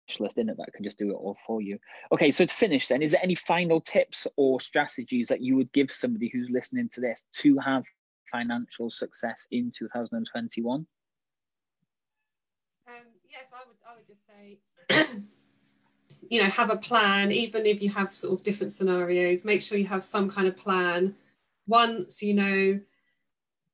specialist 0.07 0.37
in 0.37 0.49
it 0.49 0.57
that 0.57 0.73
can 0.73 0.83
just 0.83 0.97
do 0.97 1.11
it 1.11 1.13
all 1.15 1.37
for 1.45 1.61
you. 1.61 1.77
Okay, 2.11 2.31
so 2.31 2.45
to 2.45 2.53
finish, 2.53 2.87
then, 2.87 3.01
is 3.01 3.11
there 3.11 3.23
any 3.23 3.35
final 3.35 3.81
tips 3.81 4.27
or 4.35 4.59
strategies 4.59 5.27
that 5.27 5.41
you 5.41 5.55
would 5.55 5.71
give 5.73 5.91
somebody 5.91 6.29
who's 6.31 6.49
listening 6.49 6.89
to 6.89 7.01
this 7.01 7.25
to 7.33 7.57
have 7.59 7.83
financial 8.31 8.89
success 8.89 9.47
in 9.51 9.71
2021? 9.71 10.85
Um, 12.85 12.93
yes, 13.31 13.49
I 13.53 13.59
would. 13.67 13.77
I 13.87 13.95
would 13.95 14.07
just 14.07 14.25
say. 14.27 14.59
you 16.29 16.41
know 16.41 16.49
have 16.49 16.69
a 16.69 16.77
plan 16.77 17.33
even 17.33 17.65
if 17.65 17.81
you 17.81 17.89
have 17.89 18.15
sort 18.15 18.39
of 18.39 18.45
different 18.45 18.71
scenarios 18.71 19.43
make 19.43 19.61
sure 19.61 19.77
you 19.77 19.85
have 19.85 20.05
some 20.05 20.29
kind 20.29 20.47
of 20.47 20.55
plan 20.55 21.13
Once 21.67 22.23
you 22.23 22.33
know 22.33 22.79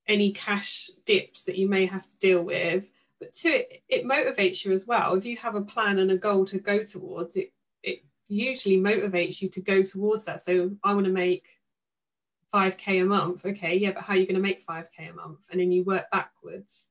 any 0.09 0.31
cash 0.31 0.89
dips 1.05 1.45
that 1.45 1.57
you 1.57 1.69
may 1.69 1.85
have 1.85 2.07
to 2.07 2.19
deal 2.19 2.43
with. 2.43 2.85
But 3.19 3.33
two, 3.33 3.49
it, 3.49 3.83
it 3.89 4.05
motivates 4.05 4.63
you 4.63 4.71
as 4.71 4.87
well. 4.87 5.15
If 5.15 5.25
you 5.25 5.37
have 5.37 5.55
a 5.55 5.61
plan 5.61 5.99
and 5.99 6.11
a 6.11 6.17
goal 6.17 6.45
to 6.45 6.59
go 6.59 6.83
towards, 6.83 7.35
it 7.35 7.51
it 7.83 8.03
usually 8.27 8.77
motivates 8.77 9.41
you 9.41 9.49
to 9.49 9.61
go 9.61 9.83
towards 9.83 10.25
that. 10.25 10.41
So 10.41 10.71
I 10.83 10.93
want 10.93 11.05
to 11.05 11.11
make 11.11 11.47
5k 12.53 13.01
a 13.01 13.05
month. 13.05 13.45
Okay, 13.45 13.77
yeah, 13.77 13.91
but 13.91 14.03
how 14.03 14.13
are 14.13 14.17
you 14.17 14.25
going 14.25 14.35
to 14.35 14.41
make 14.41 14.65
5k 14.65 15.11
a 15.11 15.13
month? 15.13 15.47
And 15.51 15.59
then 15.59 15.71
you 15.71 15.83
work 15.83 16.09
backwards 16.11 16.87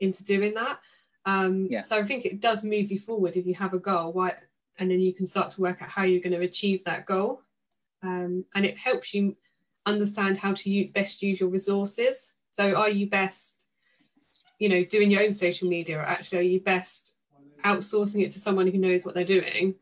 into 0.00 0.24
doing 0.24 0.54
that. 0.54 0.78
Um, 1.24 1.68
yeah. 1.70 1.82
So 1.82 1.98
I 1.98 2.04
think 2.04 2.24
it 2.24 2.40
does 2.40 2.64
move 2.64 2.90
you 2.90 2.98
forward 2.98 3.36
if 3.36 3.46
you 3.46 3.54
have 3.54 3.74
a 3.74 3.78
goal. 3.78 4.12
Why, 4.12 4.34
and 4.78 4.90
then 4.90 5.00
you 5.00 5.14
can 5.14 5.26
start 5.26 5.50
to 5.52 5.60
work 5.60 5.82
out 5.82 5.88
how 5.88 6.02
you're 6.02 6.20
going 6.20 6.38
to 6.38 6.46
achieve 6.46 6.84
that 6.84 7.06
goal. 7.06 7.42
Um, 8.02 8.44
and 8.54 8.64
it 8.64 8.76
helps 8.76 9.14
you 9.14 9.36
understand 9.86 10.38
how 10.38 10.54
to 10.54 10.88
best 10.88 11.22
use 11.22 11.40
your 11.40 11.48
resources. 11.48 12.28
So 12.50 12.74
are 12.74 12.88
you 12.88 13.08
best, 13.08 13.61
you 14.62 14.68
know, 14.68 14.84
doing 14.84 15.10
your 15.10 15.24
own 15.24 15.32
social 15.32 15.68
media 15.68 15.98
or 15.98 16.02
actually 16.02 16.38
are 16.38 16.42
you 16.42 16.60
best 16.60 17.16
outsourcing 17.64 18.22
it 18.22 18.30
to 18.30 18.38
someone 18.38 18.68
who 18.68 18.78
knows 18.78 19.04
what 19.04 19.12
they're 19.12 19.24
doing? 19.24 19.74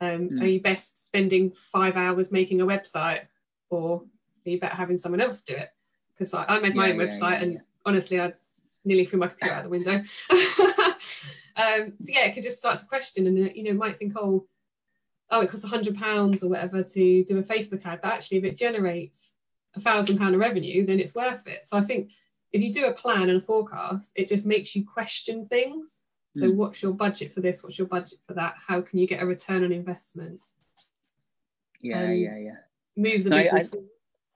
Um, 0.00 0.30
mm. 0.30 0.40
Are 0.40 0.46
you 0.46 0.62
best 0.62 1.04
spending 1.04 1.52
five 1.70 1.96
hours 1.96 2.32
making 2.32 2.62
a 2.62 2.66
website 2.66 3.26
or 3.68 4.00
are 4.46 4.50
you 4.50 4.58
better 4.58 4.74
having 4.74 4.96
someone 4.96 5.20
else 5.20 5.42
do 5.42 5.52
it? 5.52 5.68
Because 6.16 6.32
I, 6.32 6.44
I, 6.44 6.60
made 6.60 6.74
my 6.74 6.86
yeah, 6.86 6.94
own 6.94 7.00
yeah, 7.00 7.06
website 7.06 7.30
yeah, 7.32 7.42
and 7.42 7.60
honestly, 7.84 8.22
I 8.22 8.32
nearly 8.86 9.04
threw 9.04 9.18
my 9.18 9.26
computer 9.26 9.52
out 9.52 9.64
the 9.64 9.68
window. 9.68 9.96
um, 10.30 11.92
so 12.00 12.08
yeah, 12.08 12.24
it 12.24 12.32
could 12.32 12.42
just 12.42 12.58
start 12.58 12.78
to 12.78 12.86
question 12.86 13.26
and, 13.26 13.36
you 13.54 13.64
know, 13.64 13.74
might 13.74 13.98
think, 13.98 14.14
oh, 14.16 14.46
oh, 15.30 15.42
it 15.42 15.50
costs 15.50 15.66
a 15.66 15.68
hundred 15.68 15.96
pounds 15.96 16.42
or 16.42 16.48
whatever 16.48 16.82
to 16.82 17.24
do 17.24 17.36
a 17.36 17.42
Facebook 17.42 17.84
ad, 17.84 18.00
but 18.02 18.14
actually 18.14 18.38
if 18.38 18.44
it 18.44 18.56
generates 18.56 19.34
a 19.76 19.80
thousand 19.80 20.16
pound 20.16 20.34
of 20.34 20.40
revenue, 20.40 20.86
then 20.86 21.00
it's 21.00 21.14
worth 21.14 21.46
it. 21.46 21.66
So 21.66 21.76
I 21.76 21.82
think 21.82 22.12
if 22.52 22.62
you 22.62 22.72
do 22.72 22.86
a 22.86 22.92
plan 22.92 23.28
and 23.28 23.38
a 23.38 23.40
forecast, 23.40 24.12
it 24.14 24.28
just 24.28 24.44
makes 24.44 24.74
you 24.76 24.86
question 24.86 25.46
things. 25.48 25.98
So 26.36 26.44
mm. 26.44 26.54
what's 26.54 26.82
your 26.82 26.92
budget 26.92 27.34
for 27.34 27.40
this? 27.40 27.62
What's 27.62 27.78
your 27.78 27.88
budget 27.88 28.18
for 28.26 28.34
that? 28.34 28.54
How 28.66 28.80
can 28.80 28.98
you 28.98 29.06
get 29.06 29.22
a 29.22 29.26
return 29.26 29.64
on 29.64 29.72
investment? 29.72 30.40
Yeah, 31.80 32.04
um, 32.04 32.12
yeah, 32.12 32.38
yeah. 32.38 32.56
Move 32.96 33.24
the 33.24 33.30
no, 33.30 33.42
business. 33.42 33.74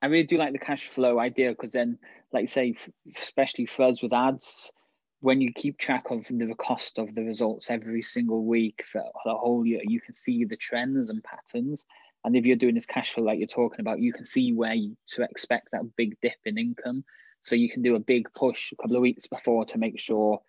I, 0.03 0.07
I, 0.07 0.09
really 0.09 0.27
do 0.27 0.37
like 0.37 0.53
the 0.53 0.59
cash 0.59 0.89
flow 0.89 1.19
idea 1.19 1.51
because 1.51 1.73
then, 1.73 1.99
like 2.33 2.43
you 2.43 2.49
say, 2.49 2.75
especially 3.09 3.67
for 3.67 3.85
us 3.85 4.03
with 4.03 4.13
ads, 4.13 4.73
when 5.21 5.41
you 5.41 5.53
keep 5.53 5.79
track 5.79 6.11
of 6.11 6.27
the 6.29 6.55
cost 6.59 6.99
of 6.99 7.15
the 7.15 7.23
results 7.23 7.71
every 7.71 8.03
single 8.03 8.45
week 8.45 8.83
for 8.85 9.03
the 9.25 9.35
whole 9.35 9.65
year, 9.65 9.81
you 9.85 10.01
can 10.01 10.15
see 10.15 10.45
the 10.45 10.57
trends 10.57 11.09
and 11.09 11.25
patterns. 11.25 11.87
And 12.25 12.37
if 12.37 12.45
you're 12.45 12.57
doing 12.57 12.75
this 12.75 12.87
cash 12.87 13.13
flow 13.13 13.25
like 13.25 13.39
you're 13.39 13.47
talking 13.47 13.81
about, 13.81 14.01
you 14.01 14.13
can 14.13 14.25
see 14.25 14.53
where 14.53 14.75
you, 14.75 14.97
to 15.09 15.23
expect 15.23 15.69
that 15.73 15.97
big 15.97 16.17
dip 16.21 16.35
in 16.45 16.59
income. 16.59 17.05
So 17.43 17.55
you 17.55 17.71
can 17.71 17.83
do 17.83 17.95
a 17.95 18.01
big 18.01 18.29
push 18.35 18.73
a 18.73 18.77
couple 18.77 18.97
of 18.97 19.03
weeks 19.03 19.27
before 19.27 19.65
to 19.67 19.79
make 19.79 19.99
sure 20.01 20.41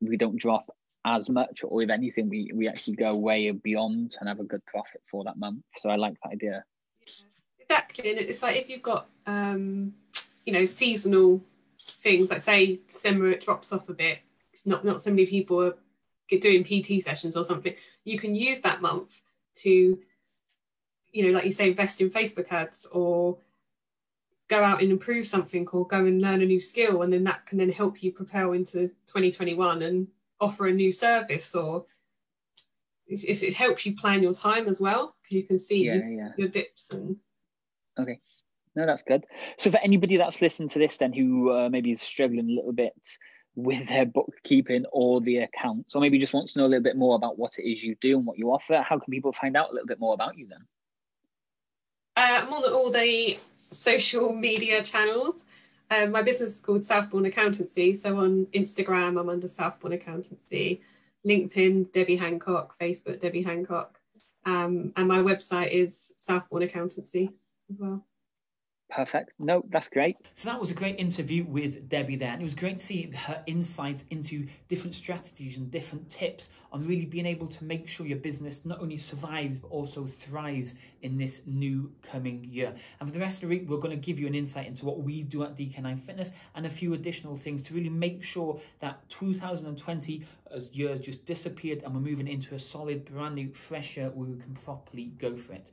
we 0.00 0.16
don't 0.16 0.36
drop 0.36 0.74
as 1.04 1.30
much, 1.30 1.62
or 1.64 1.82
if 1.82 1.90
anything, 1.90 2.28
we, 2.28 2.50
we 2.54 2.68
actually 2.68 2.96
go 2.96 3.16
way 3.16 3.50
beyond 3.50 4.16
and 4.18 4.28
have 4.28 4.40
a 4.40 4.44
good 4.44 4.64
profit 4.66 5.00
for 5.10 5.24
that 5.24 5.38
month. 5.38 5.62
So 5.76 5.88
I 5.88 5.96
like 5.96 6.14
that 6.22 6.32
idea. 6.32 6.64
exactly. 7.58 8.10
And 8.10 8.18
it's 8.18 8.42
like 8.42 8.56
if 8.56 8.68
you've 8.68 8.82
got, 8.82 9.08
um, 9.26 9.94
you 10.44 10.52
know, 10.52 10.64
seasonal 10.64 11.42
things, 11.88 12.30
like 12.30 12.40
say 12.40 12.80
December 12.88 13.30
it 13.30 13.42
drops 13.42 13.72
off 13.72 13.88
a 13.88 13.94
bit, 13.94 14.18
not, 14.66 14.84
not 14.84 15.00
so 15.00 15.10
many 15.10 15.26
people 15.26 15.62
are 15.62 15.74
doing 16.40 16.64
PT 16.64 17.02
sessions 17.02 17.36
or 17.36 17.44
something, 17.44 17.74
you 18.04 18.18
can 18.18 18.34
use 18.34 18.60
that 18.60 18.82
month 18.82 19.22
to 19.56 19.98
you 21.12 21.26
know, 21.26 21.32
like 21.32 21.44
you 21.44 21.52
say, 21.52 21.68
invest 21.68 22.00
in 22.00 22.10
Facebook 22.10 22.50
ads 22.52 22.86
or 22.86 23.38
go 24.50 24.64
out 24.64 24.82
and 24.82 24.90
improve 24.90 25.26
something 25.26 25.66
or 25.68 25.86
go 25.86 26.04
and 26.04 26.20
learn 26.20 26.42
a 26.42 26.44
new 26.44 26.58
skill 26.58 27.02
and 27.02 27.12
then 27.12 27.22
that 27.22 27.46
can 27.46 27.56
then 27.56 27.70
help 27.70 28.02
you 28.02 28.10
propel 28.10 28.52
into 28.52 28.88
2021 29.06 29.82
and 29.82 30.08
offer 30.40 30.66
a 30.66 30.72
new 30.72 30.90
service 30.90 31.54
or 31.54 31.86
it, 33.06 33.42
it 33.42 33.54
helps 33.54 33.86
you 33.86 33.94
plan 33.94 34.22
your 34.22 34.34
time 34.34 34.66
as 34.66 34.80
well 34.80 35.14
because 35.22 35.36
you 35.36 35.44
can 35.44 35.58
see 35.58 35.86
yeah, 35.86 36.00
yeah. 36.08 36.28
your 36.36 36.48
dips 36.48 36.90
and 36.90 37.16
okay. 37.98 38.18
No 38.76 38.86
that's 38.86 39.02
good. 39.02 39.24
So 39.58 39.70
for 39.70 39.78
anybody 39.78 40.16
that's 40.16 40.42
listened 40.42 40.70
to 40.72 40.80
this 40.80 40.96
then 40.96 41.12
who 41.12 41.52
uh, 41.52 41.68
maybe 41.68 41.92
is 41.92 42.02
struggling 42.02 42.50
a 42.50 42.52
little 42.52 42.72
bit 42.72 42.94
with 43.54 43.86
their 43.88 44.06
bookkeeping 44.06 44.84
or 44.92 45.20
the 45.20 45.38
accounts 45.38 45.94
or 45.94 46.00
maybe 46.00 46.18
just 46.18 46.34
wants 46.34 46.54
to 46.54 46.58
know 46.58 46.66
a 46.66 46.68
little 46.68 46.82
bit 46.82 46.96
more 46.96 47.14
about 47.14 47.38
what 47.38 47.56
it 47.56 47.68
is 47.68 47.82
you 47.82 47.94
do 48.00 48.16
and 48.16 48.26
what 48.26 48.38
you 48.38 48.50
offer 48.50 48.82
how 48.82 48.98
can 48.98 49.12
people 49.12 49.32
find 49.32 49.56
out 49.56 49.70
a 49.70 49.72
little 49.72 49.86
bit 49.86 50.00
more 50.00 50.14
about 50.14 50.36
you 50.36 50.48
then? 50.48 50.66
Uh, 52.16 52.42
I'm 52.42 52.52
on 52.52 52.72
all 52.72 52.90
the 52.90 53.38
social 53.72 54.32
media 54.32 54.82
channels. 54.82 55.44
Um, 55.90 56.12
my 56.12 56.22
business 56.22 56.54
is 56.54 56.60
called 56.60 56.84
Southbourne 56.84 57.26
Accountancy. 57.26 57.94
So 57.94 58.16
on 58.18 58.46
Instagram, 58.54 59.18
I'm 59.18 59.28
under 59.28 59.48
Southbourne 59.48 59.92
Accountancy, 59.92 60.82
LinkedIn, 61.26 61.92
Debbie 61.92 62.16
Hancock, 62.16 62.78
Facebook, 62.78 63.20
Debbie 63.20 63.42
Hancock. 63.42 63.98
Um, 64.46 64.92
and 64.96 65.08
my 65.08 65.18
website 65.18 65.72
is 65.72 66.12
Southbourne 66.16 66.62
Accountancy 66.62 67.30
as 67.70 67.76
well. 67.78 68.04
Perfect. 68.90 69.30
No, 69.38 69.64
that's 69.70 69.88
great. 69.88 70.16
So 70.32 70.48
that 70.48 70.58
was 70.58 70.70
a 70.70 70.74
great 70.74 70.98
interview 70.98 71.44
with 71.44 71.88
Debbie 71.88 72.16
there. 72.16 72.32
And 72.32 72.40
it 72.40 72.44
was 72.44 72.54
great 72.54 72.78
to 72.78 72.84
see 72.84 73.10
her 73.12 73.42
insights 73.46 74.04
into 74.10 74.48
different 74.68 74.94
strategies 74.94 75.56
and 75.56 75.70
different 75.70 76.10
tips 76.10 76.50
on 76.72 76.86
really 76.86 77.04
being 77.04 77.26
able 77.26 77.46
to 77.46 77.64
make 77.64 77.88
sure 77.88 78.06
your 78.06 78.18
business 78.18 78.64
not 78.64 78.80
only 78.80 78.98
survives 78.98 79.58
but 79.58 79.68
also 79.68 80.04
thrives 80.06 80.74
in 81.02 81.16
this 81.16 81.42
new 81.46 81.92
coming 82.02 82.44
year. 82.44 82.74
And 82.98 83.08
for 83.08 83.12
the 83.12 83.20
rest 83.20 83.42
of 83.42 83.48
the 83.48 83.56
week, 83.56 83.68
we're 83.68 83.78
going 83.78 83.96
to 83.98 84.04
give 84.04 84.18
you 84.18 84.26
an 84.26 84.34
insight 84.34 84.66
into 84.66 84.84
what 84.84 85.00
we 85.00 85.22
do 85.22 85.44
at 85.44 85.56
DK9 85.56 86.00
Fitness 86.00 86.32
and 86.54 86.66
a 86.66 86.70
few 86.70 86.94
additional 86.94 87.36
things 87.36 87.62
to 87.62 87.74
really 87.74 87.88
make 87.88 88.22
sure 88.22 88.60
that 88.80 89.08
2020 89.08 90.24
as 90.52 90.70
years 90.72 90.98
just 90.98 91.24
disappeared 91.24 91.82
and 91.84 91.94
we're 91.94 92.00
moving 92.00 92.26
into 92.26 92.54
a 92.54 92.58
solid, 92.58 93.04
brand 93.04 93.36
new, 93.36 93.52
fresh 93.52 93.96
year 93.96 94.10
where 94.10 94.28
we 94.28 94.36
can 94.36 94.54
properly 94.54 95.12
go 95.18 95.36
for 95.36 95.52
it. 95.52 95.70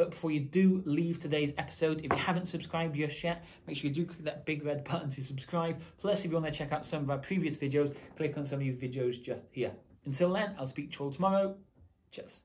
But 0.00 0.12
before 0.12 0.30
you 0.30 0.40
do 0.40 0.82
leave 0.86 1.20
today's 1.20 1.52
episode, 1.58 1.98
if 2.02 2.10
you 2.10 2.16
haven't 2.16 2.46
subscribed 2.46 2.96
just 2.96 3.22
yet, 3.22 3.44
make 3.66 3.76
sure 3.76 3.90
you 3.90 3.94
do 3.94 4.06
click 4.06 4.24
that 4.24 4.46
big 4.46 4.64
red 4.64 4.82
button 4.82 5.10
to 5.10 5.22
subscribe. 5.22 5.78
Plus, 5.98 6.24
if 6.24 6.30
you 6.30 6.40
want 6.40 6.46
to 6.46 6.58
check 6.58 6.72
out 6.72 6.86
some 6.86 7.02
of 7.02 7.10
our 7.10 7.18
previous 7.18 7.54
videos, 7.54 7.94
click 8.16 8.38
on 8.38 8.46
some 8.46 8.60
of 8.60 8.64
these 8.64 8.76
videos 8.76 9.22
just 9.22 9.44
here. 9.50 9.72
Until 10.06 10.32
then, 10.32 10.54
I'll 10.58 10.66
speak 10.66 10.90
to 10.92 11.00
you 11.00 11.04
all 11.04 11.12
tomorrow. 11.12 11.54
Cheers. 12.12 12.40